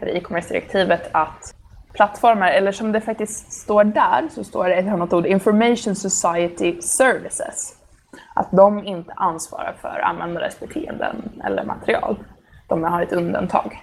e-commerce-direktivet 0.00 1.08
att 1.12 1.54
plattformar, 1.92 2.50
eller 2.50 2.72
som 2.72 2.92
det 2.92 3.00
faktiskt 3.00 3.52
står 3.52 3.84
där, 3.84 4.28
så 4.30 4.44
står 4.44 4.68
det 4.68 4.74
ett 4.74 4.88
annat 4.88 5.12
ord, 5.12 5.26
Information 5.26 5.94
Society 5.94 6.82
Services. 6.82 7.75
Att 8.36 8.52
de 8.52 8.84
inte 8.84 9.12
ansvarar 9.12 9.74
för 9.80 10.00
användares 10.04 10.60
beteenden 10.60 11.42
eller 11.44 11.64
material. 11.64 12.16
De 12.68 12.84
har 12.84 13.02
ett 13.02 13.12
undantag. 13.12 13.82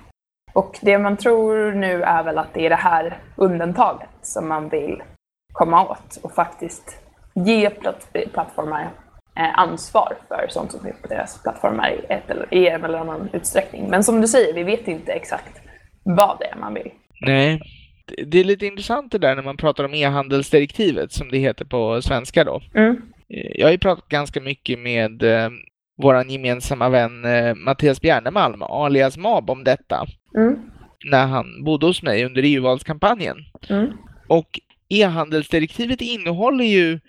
Och 0.53 0.79
det 0.81 0.97
man 0.97 1.17
tror 1.17 1.71
nu 1.71 2.03
är 2.03 2.23
väl 2.23 2.37
att 2.37 2.53
det 2.53 2.65
är 2.65 2.69
det 2.69 2.75
här 2.75 3.17
undantaget 3.35 4.09
som 4.21 4.47
man 4.47 4.69
vill 4.69 5.03
komma 5.53 5.89
åt 5.89 6.19
och 6.23 6.31
faktiskt 6.31 6.97
ge 7.35 7.69
plattformar 8.33 8.89
eh, 9.35 9.59
ansvar 9.59 10.13
för 10.27 10.47
sånt 10.49 10.71
som 10.71 10.79
sker 10.79 10.95
på 11.01 11.07
deras 11.07 11.41
plattformar 11.43 11.91
i, 11.91 12.05
ett 12.13 12.29
eller, 12.29 12.53
i 12.53 12.67
en 12.67 12.83
eller 12.83 12.99
annan 12.99 13.29
utsträckning. 13.33 13.89
Men 13.89 14.03
som 14.03 14.21
du 14.21 14.27
säger, 14.27 14.53
vi 14.53 14.63
vet 14.63 14.87
inte 14.87 15.11
exakt 15.11 15.61
vad 16.03 16.39
det 16.39 16.45
är 16.45 16.55
man 16.55 16.73
vill. 16.73 16.91
Nej, 17.21 17.61
det 18.25 18.39
är 18.39 18.43
lite 18.43 18.65
intressant 18.65 19.11
det 19.11 19.17
där 19.17 19.35
när 19.35 19.43
man 19.43 19.57
pratar 19.57 19.83
om 19.83 19.93
e-handelsdirektivet 19.93 21.11
som 21.11 21.29
det 21.29 21.37
heter 21.37 21.65
på 21.65 22.01
svenska 22.01 22.43
då. 22.43 22.61
Mm. 22.73 23.01
Eh, 23.33 23.51
jag 23.55 23.67
har 23.67 23.71
ju 23.71 23.77
pratat 23.77 24.07
ganska 24.07 24.41
mycket 24.41 24.79
med 24.79 25.23
eh, 25.23 25.49
vår 25.97 26.31
gemensamma 26.31 26.89
vän 26.89 27.25
eh, 27.25 27.55
Mattias 27.55 28.01
Bjernemalm, 28.01 28.61
alias 28.61 29.17
MAB, 29.17 29.49
om 29.49 29.63
detta. 29.63 30.05
Mm. 30.37 30.55
När 31.05 31.25
han 31.25 31.63
bodde 31.63 31.85
hos 31.85 32.03
mig 32.03 32.25
under 32.25 32.43
EU-valskampanjen. 32.43 33.37
Mm. 33.69 33.91
Och 34.27 34.59
e-handelsdirektivet 34.89 36.01
innehåller 36.01 36.65
ju, 36.65 36.99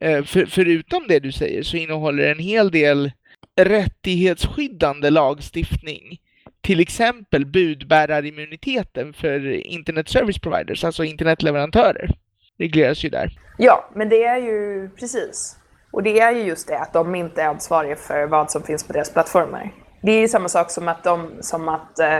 för, 0.00 0.46
förutom 0.46 1.06
det 1.08 1.18
du 1.18 1.32
säger, 1.32 1.62
så 1.62 1.76
innehåller 1.76 2.22
det 2.22 2.30
en 2.30 2.38
hel 2.38 2.70
del 2.70 3.12
rättighetsskyddande 3.56 5.10
lagstiftning 5.10 6.18
till 6.60 6.80
exempel 6.80 7.46
budbärarimmuniteten 7.46 9.12
för 9.12 9.52
internet 9.52 10.08
service 10.08 10.38
providers, 10.38 10.84
alltså 10.84 11.04
internetleverantörer, 11.04 12.10
regleras 12.58 13.04
ju 13.04 13.08
där. 13.08 13.38
Ja, 13.58 13.90
men 13.94 14.08
det 14.08 14.24
är 14.24 14.38
ju 14.38 14.88
precis. 14.88 15.59
Och 15.92 16.02
det 16.02 16.20
är 16.20 16.32
ju 16.32 16.42
just 16.42 16.68
det 16.68 16.78
att 16.78 16.92
de 16.92 17.14
inte 17.14 17.42
är 17.42 17.46
ansvariga 17.46 17.96
för 17.96 18.26
vad 18.26 18.50
som 18.50 18.62
finns 18.62 18.86
på 18.86 18.92
deras 18.92 19.12
plattformar. 19.12 19.72
Det 20.02 20.12
är 20.12 20.20
ju 20.20 20.28
samma 20.28 20.48
sak 20.48 20.70
som 20.70 20.88
att, 20.88 21.04
de, 21.04 21.30
som 21.40 21.68
att 21.68 21.98
eh, 21.98 22.18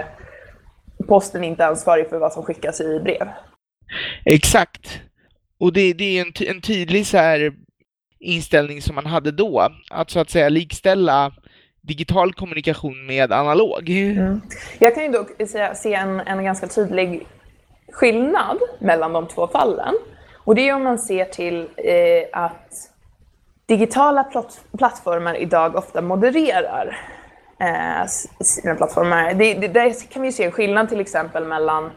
posten 1.08 1.44
inte 1.44 1.62
är 1.62 1.68
ansvarig 1.68 2.08
för 2.08 2.18
vad 2.18 2.32
som 2.32 2.42
skickas 2.42 2.80
i 2.80 3.00
brev. 3.00 3.28
Exakt. 4.24 5.00
Och 5.60 5.72
det, 5.72 5.92
det 5.92 6.18
är 6.18 6.22
en, 6.22 6.48
en 6.56 6.60
tydlig 6.60 7.06
så 7.06 7.16
här 7.16 7.52
inställning 8.20 8.82
som 8.82 8.94
man 8.94 9.06
hade 9.06 9.30
då, 9.30 9.68
att 9.90 10.10
så 10.10 10.20
att 10.20 10.30
säga 10.30 10.48
likställa 10.48 11.32
digital 11.80 12.32
kommunikation 12.32 13.06
med 13.06 13.32
analog. 13.32 13.90
Mm. 13.90 14.40
Jag 14.78 14.94
kan 14.94 15.04
ju 15.04 15.10
dock 15.10 15.28
se 15.74 15.94
en, 15.94 16.20
en 16.20 16.44
ganska 16.44 16.66
tydlig 16.66 17.26
skillnad 17.92 18.58
mellan 18.80 19.12
de 19.12 19.28
två 19.28 19.46
fallen. 19.46 19.94
Och 20.36 20.54
det 20.54 20.68
är 20.68 20.74
om 20.74 20.82
man 20.82 20.98
ser 20.98 21.24
till 21.24 21.68
eh, 21.76 22.28
att 22.32 22.90
digitala 23.70 24.24
platt, 24.24 24.60
plattformar 24.78 25.34
idag 25.34 25.76
ofta 25.76 26.02
modererar 26.02 26.96
eh, 27.60 28.06
sina 28.40 28.74
plattformar. 28.74 29.34
Det, 29.34 29.54
det, 29.54 29.68
där 29.68 30.10
kan 30.12 30.22
vi 30.22 30.32
se 30.32 30.44
en 30.44 30.52
skillnad 30.52 30.88
till 30.88 31.00
exempel 31.00 31.44
mellan 31.44 31.90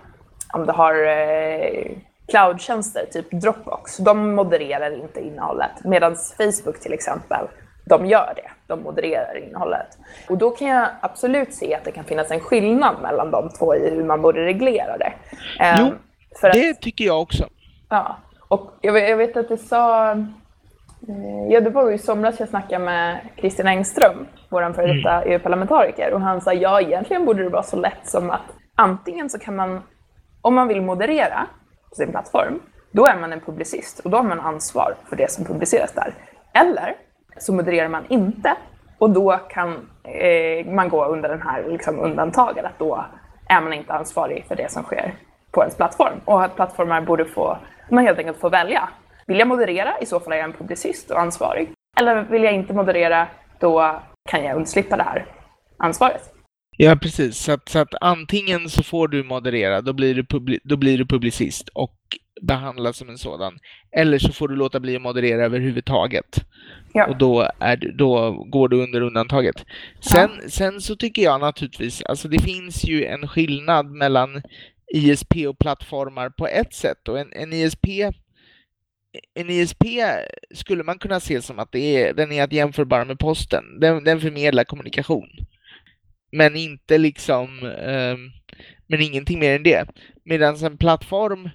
om 0.54 0.66
du 0.66 0.72
har 0.72 1.08
eh, 1.08 1.92
cloudtjänster, 2.28 3.06
typ 3.12 3.32
Dropbox. 3.32 3.98
De 3.98 4.36
modererar 4.36 5.04
inte 5.04 5.22
innehållet 5.22 5.84
medan 5.84 6.16
Facebook 6.16 6.80
till 6.80 6.94
exempel 6.94 7.48
de 7.86 8.06
gör 8.06 8.34
det. 8.36 8.52
de 8.68 8.84
modererar 8.84 9.38
innehållet. 9.48 9.98
Och 10.30 10.38
då 10.38 10.52
kan 10.52 10.68
jag 10.68 10.88
absolut 11.02 11.54
se 11.54 11.76
att 11.76 11.86
det 11.86 11.92
kan 11.92 12.04
finnas 12.04 12.32
en 12.32 12.40
skillnad 12.40 12.96
mellan 13.02 13.32
de 13.32 13.50
två 13.50 13.76
i 13.76 13.90
hur 13.90 14.04
man 14.04 14.22
borde 14.22 14.46
reglera 14.46 14.98
det. 14.98 15.14
Jo, 15.80 15.86
um, 15.86 15.98
det 16.42 16.70
att, 16.70 16.82
tycker 16.82 17.06
jag 17.06 17.22
också. 17.22 17.48
Ja, 17.90 18.18
och 18.48 18.72
jag 18.82 18.94
vet, 18.94 19.10
jag 19.10 19.18
vet 19.18 19.38
att 19.38 19.50
du 19.50 19.58
sa 19.58 20.12
eh, 20.12 20.18
Ja, 21.50 21.62
det 21.62 21.70
var 21.70 21.90
ju 21.90 21.96
i 21.96 21.98
somras 21.98 22.40
jag 22.40 22.50
snackade 22.50 22.86
med 22.86 23.20
Christian 23.38 23.68
Engström, 23.68 24.28
vår 24.50 24.74
före 24.74 24.94
detta 24.94 25.12
mm. 25.12 25.32
EU-parlamentariker, 25.32 26.14
och 26.14 26.22
han 26.22 26.42
sa 26.42 26.54
ja, 26.54 26.82
egentligen 26.82 27.26
borde 27.26 27.44
det 27.44 27.50
vara 27.50 27.64
så 27.64 27.78
lätt 27.78 28.08
som 28.08 28.30
att 28.30 28.42
antingen 28.76 29.30
så 29.30 29.40
kan 29.40 29.56
man, 29.56 29.82
om 30.42 30.56
man 30.56 30.68
vill 30.68 30.82
moderera 30.82 31.48
på 31.90 31.96
sin 31.96 32.12
plattform, 32.12 32.60
då 32.92 33.06
är 33.06 33.20
man 33.20 33.34
en 33.34 33.40
publicist 33.40 34.00
och 34.00 34.10
då 34.10 34.18
har 34.18 34.24
man 34.24 34.40
ansvar 34.40 34.96
för 35.10 35.16
det 35.16 35.32
som 35.32 35.46
publiceras 35.46 35.94
där. 35.94 36.14
Eller 36.54 36.96
så 37.38 37.54
modererar 37.54 37.90
man 37.90 38.06
inte 38.10 38.56
och 39.00 39.10
då 39.10 39.40
kan 39.50 39.90
eh, 40.04 40.66
man 40.66 40.90
gå 40.90 41.06
under 41.06 41.30
den 41.30 41.42
här 41.42 41.66
liksom, 41.70 42.00
undantaget 42.00 42.66
att 42.66 42.80
då 42.80 43.06
är 43.50 43.62
man 43.62 43.74
inte 43.74 43.94
ansvarig 43.94 44.46
för 44.48 44.56
det 44.56 44.72
som 44.72 44.84
sker 44.84 45.14
på 45.52 45.62
ens 45.62 45.78
plattform 45.78 46.20
och 46.26 46.44
att 46.44 46.56
plattformar 46.56 47.02
borde 47.02 47.26
få, 47.26 47.58
man 47.90 48.04
helt 48.04 48.20
enkelt 48.20 48.40
få 48.40 48.50
välja. 48.50 48.90
Vill 49.28 49.40
jag 49.40 49.48
moderera, 49.48 50.00
i 50.02 50.06
så 50.06 50.20
fall 50.20 50.34
är 50.34 50.38
jag 50.38 50.46
en 50.46 50.54
publicist 50.54 51.12
och 51.12 51.20
ansvarig. 51.20 51.72
Eller 52.00 52.24
vill 52.24 52.44
jag 52.44 52.54
inte 52.54 52.74
moderera, 52.74 53.28
då 53.60 54.02
kan 54.30 54.44
jag 54.44 54.58
undslippa 54.58 54.98
det 54.98 55.04
här 55.04 55.26
ansvaret. 55.78 56.34
Ja, 56.78 56.96
precis. 56.96 57.38
Så 57.38 57.52
att, 57.52 57.70
så 57.70 57.80
att 57.80 57.94
antingen 58.02 58.70
så 58.70 58.84
får 58.84 59.08
du 59.08 59.24
moderera, 59.24 59.82
då 59.82 59.94
blir 59.94 60.16
du, 60.16 60.26
publi 60.26 60.60
då 60.64 60.78
blir 60.78 60.98
du 60.98 61.06
publicist 61.06 61.70
och 61.70 61.98
behandlas 62.42 62.98
som 62.98 63.10
en 63.10 63.18
sådan. 63.18 63.60
Eller 63.92 64.20
så 64.20 64.32
får 64.32 64.48
du 64.48 64.56
låta 64.56 64.80
bli 64.80 64.96
att 64.96 65.02
moderera 65.02 65.46
överhuvudtaget. 65.46 66.46
Ja. 66.94 67.08
Och 67.08 67.18
då, 67.18 67.50
är 67.60 67.94
då 67.98 68.32
går 68.32 68.70
du 68.70 68.84
under 68.84 69.02
undantaget. 69.02 69.66
Sen, 70.00 70.30
ja. 70.44 70.50
sen 70.50 70.82
så 70.82 70.96
tycker 70.96 71.22
jag 71.22 71.42
naturligtvis, 71.42 72.02
alltså 72.02 72.28
det 72.28 72.42
finns 72.42 72.84
ju 72.84 73.06
en 73.06 73.28
skillnad 73.28 73.92
mellan 73.92 74.42
ISP 74.94 75.36
och 75.50 75.60
plattformar 75.60 76.30
på 76.30 76.48
ett 76.48 76.74
sätt 76.74 77.08
och 77.08 77.20
en, 77.20 77.34
en 77.34 77.54
ISP 77.54 77.86
en 79.34 79.50
ISP 79.50 79.84
skulle 80.54 80.84
man 80.84 81.00
kunna 81.00 81.20
se 81.20 81.42
som 81.42 81.60
att 81.60 81.72
det 81.72 81.80
är, 81.80 82.14
den 82.14 82.32
är 82.32 82.44
att 82.44 82.54
jämförbara 82.54 83.06
med 83.06 83.20
posten. 83.20 83.80
Den, 83.80 84.04
den 84.04 84.22
förmedlar 84.22 84.64
kommunikation. 84.64 85.30
Men 86.32 86.56
inte 86.56 86.98
liksom, 86.98 87.66
eh, 87.66 88.18
men 88.88 89.02
ingenting 89.02 89.40
mer 89.40 89.56
än 89.56 89.64
det. 89.64 89.88
Medan 90.24 90.56
en 90.56 90.78
plattform, 90.78 91.50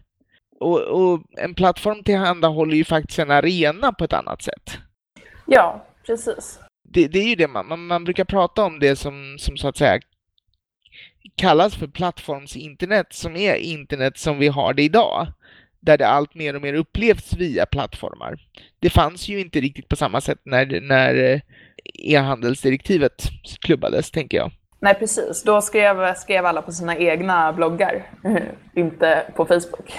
och, 0.61 0.81
och, 0.81 1.23
en 1.39 1.55
plattform 1.55 2.03
tillhandahåller 2.03 2.75
ju 2.77 2.85
faktiskt 2.85 3.19
en 3.19 3.31
arena 3.31 3.93
på 3.93 4.05
ett 4.05 4.13
annat 4.13 4.43
sätt. 4.43 4.79
Ja, 5.47 5.87
precis. 6.07 6.61
Det, 6.85 7.09
det 7.09 7.19
är 7.19 7.29
ju 7.29 7.35
det 7.35 7.49
man, 7.49 7.69
man, 7.69 7.87
man, 7.87 8.05
brukar 8.05 8.25
prata 8.25 8.65
om 8.65 8.79
det 8.79 8.97
som, 8.97 9.37
som 9.39 9.57
så 9.57 9.69
att 9.69 9.77
säga 9.77 10.01
kallas 11.37 11.77
för 11.77 11.87
plattformsinternet, 11.87 13.13
som 13.13 13.37
är 13.37 13.55
internet 13.55 14.19
som 14.19 14.39
vi 14.39 14.49
har 14.49 14.75
det 14.75 14.83
idag 14.83 15.27
där 15.81 15.99
det 15.99 16.09
allt 16.09 16.35
mer 16.35 16.57
och 16.57 16.63
mer 16.63 16.75
upplevs 16.75 17.33
via 17.33 17.67
plattformar. 17.67 18.39
Det 18.81 18.91
fanns 18.91 19.29
ju 19.29 19.41
inte 19.41 19.61
riktigt 19.61 19.89
på 19.89 19.97
samma 19.97 20.21
sätt 20.21 20.39
när, 20.43 20.81
när 20.81 21.15
eh, 21.15 21.41
e-handelsdirektivet 21.95 23.23
klubbades, 23.61 24.11
tänker 24.11 24.37
jag. 24.39 24.51
Nej, 24.81 24.95
precis. 24.95 25.43
Då 25.43 25.61
skrev, 25.61 26.15
skrev 26.15 26.47
alla 26.47 26.63
på 26.63 26.73
sina 26.73 26.97
egna 26.97 27.53
bloggar, 27.53 28.11
inte 28.75 29.27
på 29.37 29.45
Facebook. 29.45 29.93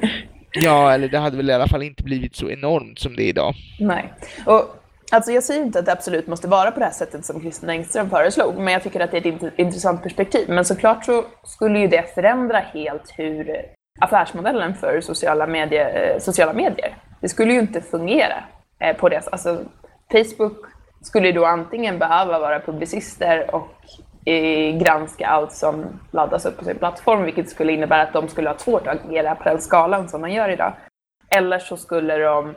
ja, 0.52 0.92
eller 0.92 1.08
det 1.08 1.18
hade 1.18 1.36
väl 1.36 1.50
i 1.50 1.52
alla 1.52 1.68
fall 1.68 1.82
inte 1.82 2.02
blivit 2.02 2.36
så 2.36 2.50
enormt 2.50 2.98
som 2.98 3.16
det 3.16 3.22
är 3.22 3.28
idag. 3.28 3.54
Nej. 3.80 4.12
Och 4.46 4.78
Alltså 5.12 5.32
jag 5.32 5.44
säger 5.44 5.62
inte 5.62 5.78
att 5.78 5.86
det 5.86 5.92
absolut 5.92 6.26
måste 6.26 6.48
vara 6.48 6.70
på 6.70 6.78
det 6.78 6.84
här 6.84 6.92
sättet 6.92 7.24
som 7.24 7.40
Christian 7.40 7.70
Engström 7.70 8.10
föreslog, 8.10 8.58
men 8.58 8.72
jag 8.72 8.82
tycker 8.82 9.00
att 9.00 9.10
det 9.10 9.26
är 9.26 9.46
ett 9.46 9.58
intressant 9.58 10.02
perspektiv. 10.02 10.48
Men 10.48 10.64
såklart 10.64 11.04
så 11.04 11.24
skulle 11.44 11.78
ju 11.78 11.88
det 11.88 12.14
förändra 12.14 12.58
helt 12.58 13.12
hur 13.16 13.66
affärsmodellen 14.00 14.74
för 14.74 15.00
sociala, 15.00 15.46
medier, 15.46 16.12
eh, 16.14 16.18
sociala 16.18 16.52
medier. 16.52 16.96
Det 17.20 17.28
skulle 17.28 17.52
ju 17.52 17.60
inte 17.60 17.80
fungera 17.80 18.44
eh, 18.78 18.96
på 18.96 19.08
det 19.08 19.28
Alltså 19.32 19.64
Facebook 20.12 20.56
skulle 21.00 21.32
då 21.32 21.44
antingen 21.44 21.98
behöva 21.98 22.38
vara 22.38 22.60
publicister 22.60 23.54
och 23.54 23.70
eh, 24.24 24.78
granska 24.78 25.26
allt 25.26 25.52
som 25.52 25.84
laddas 26.10 26.46
upp 26.46 26.58
på 26.58 26.64
sin 26.64 26.78
plattform, 26.78 27.22
vilket 27.22 27.50
skulle 27.50 27.72
innebära 27.72 28.02
att 28.02 28.12
de 28.12 28.28
skulle 28.28 28.50
ha 28.50 28.58
svårt 28.58 28.86
att 28.86 29.04
agera 29.04 29.34
på 29.34 29.44
den 29.44 29.60
skalan 29.60 30.08
som 30.08 30.22
de 30.22 30.30
gör 30.30 30.48
idag. 30.48 30.72
Eller 31.28 31.58
så 31.58 31.76
skulle 31.76 32.18
de 32.18 32.54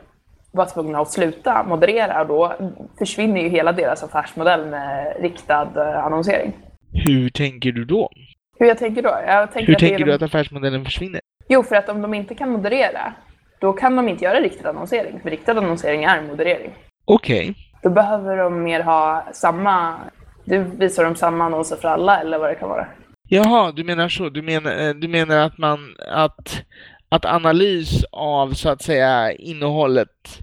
vara 0.52 0.66
tvungna 0.66 1.00
att 1.00 1.10
sluta 1.12 1.62
moderera 1.62 2.20
och 2.20 2.26
då 2.26 2.52
försvinner 2.98 3.40
ju 3.40 3.48
hela 3.48 3.72
deras 3.72 4.02
affärsmodell 4.02 4.66
med 4.66 5.16
riktad 5.20 6.00
annonsering. 6.02 6.52
Hur 6.92 7.30
tänker 7.30 7.72
du 7.72 7.84
då? 7.84 8.10
Hur 8.58 8.66
jag 8.66 8.78
tänker 8.78 9.02
då? 9.02 9.18
Jag 9.26 9.52
tänker 9.52 9.66
Hur 9.66 9.74
att 9.74 9.80
tänker 9.80 10.04
du 10.04 10.12
att 10.12 10.22
affärsmodellen 10.22 10.84
försvinner? 10.84 11.20
Jo, 11.48 11.62
för 11.62 11.76
att 11.76 11.88
om 11.88 12.02
de 12.02 12.14
inte 12.14 12.34
kan 12.34 12.50
moderera, 12.50 13.12
då 13.60 13.72
kan 13.72 13.96
de 13.96 14.08
inte 14.08 14.24
göra 14.24 14.40
riktad 14.40 14.70
annonsering, 14.70 15.20
för 15.20 15.30
riktad 15.30 15.52
annonsering 15.52 16.04
är 16.04 16.22
moderering. 16.22 16.74
Okej. 17.04 17.50
Okay. 17.50 17.54
Då 17.82 17.90
behöver 17.90 18.36
de 18.36 18.62
mer 18.62 18.80
ha 18.80 19.28
samma, 19.32 19.96
du 20.44 20.58
visar 20.58 21.04
dem 21.04 21.16
samma 21.16 21.44
annonser 21.44 21.76
för 21.76 21.88
alla 21.88 22.20
eller 22.20 22.38
vad 22.38 22.50
det 22.50 22.54
kan 22.54 22.68
vara. 22.68 22.86
Jaha, 23.28 23.72
du 23.72 23.84
menar 23.84 24.08
så. 24.08 24.28
Du 24.28 24.42
menar, 24.42 24.88
eh, 24.88 24.94
du 24.94 25.08
menar 25.08 25.36
att 25.36 25.58
man, 25.58 25.96
att, 26.08 26.62
att 27.08 27.24
analys 27.24 28.04
av 28.12 28.52
så 28.52 28.68
att 28.68 28.82
säga 28.82 29.32
innehållet 29.32 30.40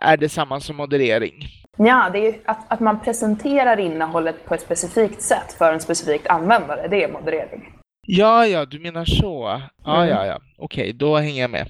är 0.00 0.16
detsamma 0.16 0.60
som 0.60 0.76
moderering? 0.76 1.34
Ja, 1.76 2.10
det 2.12 2.28
är 2.28 2.34
att, 2.44 2.72
att 2.72 2.80
man 2.80 3.00
presenterar 3.00 3.80
innehållet 3.80 4.44
på 4.44 4.54
ett 4.54 4.60
specifikt 4.60 5.22
sätt 5.22 5.52
för 5.58 5.72
en 5.72 5.80
specifik 5.80 6.26
användare, 6.26 6.88
det 6.88 7.04
är 7.04 7.12
moderering. 7.12 7.72
Ja, 8.06 8.46
ja, 8.46 8.64
du 8.64 8.78
menar 8.78 9.04
så. 9.04 9.60
Ja, 9.84 9.96
mm. 9.96 10.08
ja, 10.08 10.26
ja. 10.26 10.38
Okej, 10.58 10.92
då 10.92 11.16
hänger 11.16 11.40
jag 11.40 11.50
med. 11.50 11.68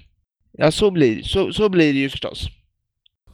Ja, 0.53 0.71
så 0.71 0.91
blir, 0.91 1.23
så, 1.23 1.53
så 1.53 1.69
blir 1.69 1.93
det 1.93 1.99
ju 1.99 2.11
förstås. 2.11 2.49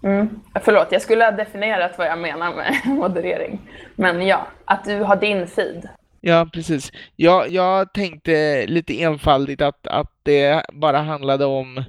Mm. 0.02 0.28
Förlåt, 0.64 0.88
jag 0.90 1.02
skulle 1.02 1.24
ha 1.24 1.30
definierat 1.30 1.98
vad 1.98 2.06
jag 2.06 2.18
menar 2.18 2.54
med 2.54 2.80
moderering. 2.96 3.60
Men 3.96 4.26
ja, 4.26 4.46
att 4.64 4.84
du 4.84 5.00
har 5.00 5.16
din 5.16 5.46
feed. 5.46 5.88
Ja, 6.20 6.48
precis. 6.52 6.92
Jag, 7.16 7.48
jag 7.48 7.92
tänkte 7.92 8.66
lite 8.66 9.02
enfaldigt 9.02 9.62
att, 9.62 9.86
att 9.86 10.12
det 10.22 10.64
bara 10.72 10.98
handlade 10.98 11.44
om, 11.44 11.84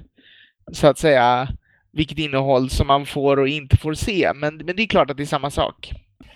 så 0.72 0.86
att 0.86 0.98
säga, 0.98 1.48
vilket 1.92 2.18
innehåll 2.18 2.70
som 2.70 2.86
man 2.86 3.06
får 3.06 3.38
och 3.38 3.48
inte 3.48 3.76
får 3.76 3.94
se. 3.94 4.32
Men, 4.34 4.56
men 4.56 4.76
det 4.76 4.82
är 4.82 4.86
klart 4.86 5.10
att 5.10 5.16
det 5.16 5.22
är 5.22 5.26
samma 5.26 5.50
sak. 5.50 5.92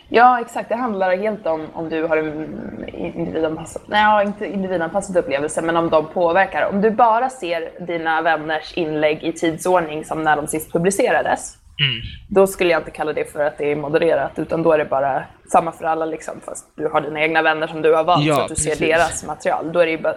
Ja, 0.09 0.41
exakt. 0.41 0.69
Det 0.69 0.77
handlar 0.77 1.17
helt 1.17 1.47
om 1.47 1.67
om 1.73 1.89
du 1.89 2.03
har 2.05 2.17
en 2.17 2.85
individanpassad, 2.95 3.83
nej, 3.87 4.27
inte 4.27 4.47
individanpassad 4.47 5.17
upplevelse, 5.17 5.63
men 5.63 5.77
om 5.77 5.91
de 5.91 6.07
påverkar. 6.07 6.71
Om 6.73 6.81
du 6.81 6.91
bara 6.91 7.31
ser 7.31 7.87
dina 7.87 8.23
vänners 8.23 8.75
inlägg 8.75 9.23
i 9.23 9.33
tidsordning 9.33 10.05
som 10.05 10.23
när 10.23 10.37
de 10.37 10.47
sist 10.47 10.73
publicerades, 10.73 11.59
mm. 11.81 12.03
då 12.29 12.47
skulle 12.47 12.71
jag 12.71 12.81
inte 12.81 12.91
kalla 12.91 13.13
det 13.13 13.33
för 13.33 13.45
att 13.45 13.59
det 13.59 13.73
är 13.73 13.77
modererat, 13.77 14.39
utan 14.39 14.63
då 14.63 14.73
är 14.73 14.79
det 14.79 14.85
bara 14.85 15.25
samma 15.53 15.73
för 15.73 15.85
alla, 15.85 16.05
liksom, 16.05 16.41
fast 16.41 16.77
du 16.77 16.89
har 16.89 17.01
dina 17.01 17.21
egna 17.21 17.43
vänner 17.43 17.67
som 17.67 17.83
du 17.83 17.95
har 17.95 18.05
valt, 18.05 18.25
ja, 18.25 18.35
så 18.35 18.41
att 18.41 18.49
du 18.49 18.55
precis. 18.55 18.79
ser 18.79 18.87
deras 18.87 19.27
material. 19.27 19.73
Då 19.73 19.81
är 19.81 19.87
det 19.87 20.17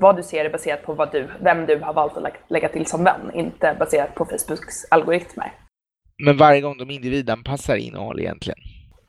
vad 0.00 0.16
du 0.16 0.22
ser 0.22 0.44
är 0.44 0.50
baserat 0.50 0.82
på 0.82 0.94
vad 0.94 1.12
du, 1.12 1.28
vem 1.40 1.66
du 1.66 1.78
har 1.78 1.94
valt 1.94 2.16
att 2.16 2.32
lägga 2.48 2.68
till 2.68 2.86
som 2.86 3.04
vän, 3.04 3.30
inte 3.34 3.76
baserat 3.78 4.14
på 4.14 4.24
Facebooks 4.24 4.84
algoritmer. 4.90 5.52
Men 6.18 6.36
varje 6.36 6.60
gång 6.60 6.78
de 6.78 6.90
individanpassar 6.90 7.76
innehåll 7.76 8.20
egentligen? 8.20 8.58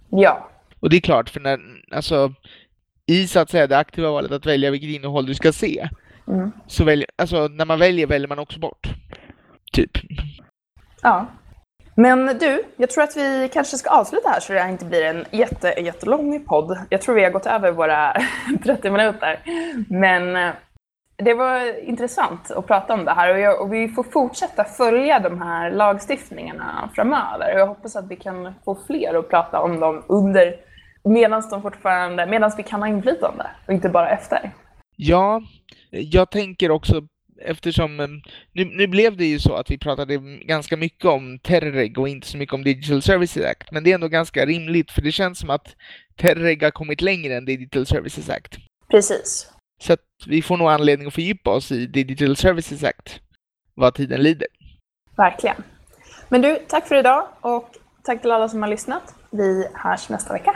Ja. 0.10 0.50
Och 0.80 0.90
det 0.90 0.98
är 0.98 1.02
klart, 1.02 1.30
för 1.30 1.40
när, 1.40 1.60
alltså, 1.92 2.34
i 3.06 3.28
så 3.28 3.40
att 3.40 3.50
säga 3.50 3.68
det 3.68 3.78
aktiva 3.78 4.12
valet 4.12 4.32
att 4.32 4.46
välja 4.46 4.72
vilket 4.72 4.90
innehåll 4.90 5.26
du 5.26 5.34
ska 5.34 5.52
se, 5.52 5.90
mm. 6.28 6.52
så 6.68 6.84
väljer, 6.84 7.10
alltså 7.16 7.48
när 7.48 7.66
man 7.66 7.80
väljer 7.80 8.08
väljer 8.08 8.28
man 8.28 8.40
också 8.40 8.60
bort. 8.60 8.88
Typ. 9.74 9.92
Ja. 11.02 11.28
Men 12.00 12.38
du, 12.40 12.64
jag 12.78 12.90
tror 12.90 13.04
att 13.04 13.18
vi 13.18 13.50
kanske 13.54 13.78
ska 13.78 13.90
avsluta 13.90 14.30
här 14.30 14.40
så 14.40 14.54
det 14.54 14.60
här 14.60 14.70
inte 14.70 14.86
blir 14.86 15.04
en 15.04 15.26
jätte, 15.32 15.68
jättelång 15.68 16.46
podd. 16.46 16.78
Jag 16.90 17.02
tror 17.02 17.16
vi 17.16 17.24
har 17.24 17.32
gått 17.32 17.46
över 17.46 17.72
våra 17.72 18.14
30 18.64 18.90
minuter. 18.90 19.40
Men 19.90 20.36
eh, 20.36 20.54
det 21.16 21.34
var 21.34 21.80
intressant 21.84 22.52
att 22.52 22.68
prata 22.68 22.94
om 22.94 23.06
det 23.06 23.12
här 23.12 23.34
och, 23.34 23.40
jag, 23.40 23.62
och, 23.62 23.74
vi 23.74 23.88
får 23.90 24.04
fortsätta 24.04 24.64
följa 24.64 25.20
de 25.20 25.42
här 25.42 25.72
lagstiftningarna 25.72 26.90
framöver. 26.96 27.54
Och 27.54 27.60
jag 27.60 27.68
hoppas 27.68 27.96
att 27.96 28.12
vi 28.12 28.16
kan 28.16 28.54
få 28.66 28.78
fler 28.88 29.20
att 29.20 29.30
prata 29.30 29.62
om 29.62 29.80
dem 29.80 30.04
under, 30.08 30.56
medan 31.04 31.44
de 31.50 31.62
fortfarande, 31.62 32.26
medan 32.26 32.52
vi 32.58 32.64
kan 32.64 32.82
ha 32.82 32.88
inflytande 32.88 33.48
och 33.68 33.74
inte 33.74 33.90
bara 33.90 34.10
efter. 34.10 34.52
Ja, 34.96 35.42
jag 35.90 36.32
tänker 36.32 36.72
också 36.72 37.02
eftersom 37.42 38.00
eh, 38.00 38.08
nu, 38.52 38.66
nu 38.66 38.88
blev 38.88 39.18
det 39.18 39.26
ju 39.26 39.40
så 39.40 39.56
att 39.56 39.72
vi 39.72 39.78
pratade 39.78 40.18
ganska 40.42 40.78
mycket 40.78 41.06
om 41.06 41.40
Terreg 41.40 42.00
och 42.00 42.10
inte 42.10 42.28
så 42.28 42.38
mycket 42.38 42.54
om 42.54 42.64
Digital 42.64 43.02
Services 43.02 43.46
Act, 43.46 43.72
men 43.72 43.84
det 43.84 43.92
är 43.92 43.96
ändå 43.96 44.08
ganska 44.08 44.46
rimligt 44.46 44.92
för 44.92 45.02
det 45.02 45.12
känns 45.12 45.40
som 45.40 45.50
att 45.50 45.76
Terreg 46.16 46.64
har 46.64 46.72
kommit 46.72 47.02
längre 47.02 47.36
än 47.36 47.46
Digital 47.46 47.86
Services 47.86 48.30
Act. 48.30 48.58
Precis. 48.92 49.52
Så 49.82 49.94
att 49.94 50.00
vi 50.28 50.42
får 50.42 50.58
nog 50.58 50.70
anledning 50.70 51.08
att 51.08 51.14
fördjupa 51.14 51.50
oss 51.50 51.72
i 51.72 51.86
Digital 51.86 52.36
Services 52.36 52.84
Act 52.84 53.20
vad 53.76 53.94
tiden 53.94 54.24
lider. 54.24 54.48
Verkligen. 55.18 55.64
Men 56.30 56.42
du, 56.42 56.60
tack 56.68 56.88
för 56.88 56.96
idag 56.96 57.28
och 57.42 57.70
tack 58.04 58.22
till 58.22 58.32
alla 58.32 58.50
som 58.50 58.62
har 58.62 58.70
lyssnat. 58.70 59.16
vi 59.32 59.68
hörs 59.74 60.10
nästa 60.10 60.34
vecka. 60.34 60.56